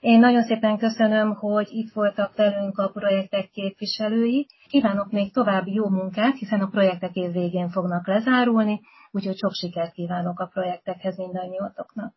Én 0.00 0.18
nagyon 0.18 0.42
szépen 0.42 0.78
köszönöm, 0.78 1.34
hogy 1.34 1.68
itt 1.70 1.92
voltak 1.92 2.36
velünk 2.36 2.78
a 2.78 2.88
projektek 2.88 3.50
képviselői. 3.50 4.46
Kívánok 4.68 5.10
még 5.10 5.32
további 5.32 5.72
jó 5.72 5.88
munkát, 5.88 6.38
hiszen 6.38 6.60
a 6.60 6.66
projektek 6.66 7.14
év 7.14 7.32
végén 7.32 7.68
fognak 7.68 8.06
lezárulni, 8.06 8.80
úgyhogy 9.10 9.36
sok 9.36 9.52
sikert 9.52 9.92
kívánok 9.92 10.40
a 10.40 10.46
projektekhez 10.46 11.16
mindannyiatoknak. 11.16 12.14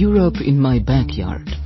Europe 0.00 0.38
in 0.42 0.54
my 0.54 0.82
backyard. 0.82 1.65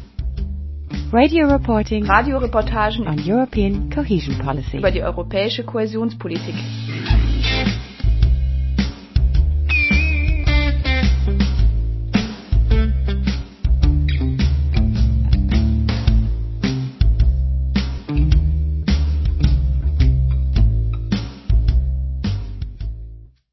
Radio 1.13 1.45
reporting 1.45 2.05
Radioreportagen 2.05 3.05
on 3.05 3.17
European 3.19 3.89
cohesion 3.89 4.37
policy. 4.37 4.77
über 4.77 4.91
die 4.91 5.03
europäische 5.03 5.65
Kohäsionspolitik. 5.65 6.55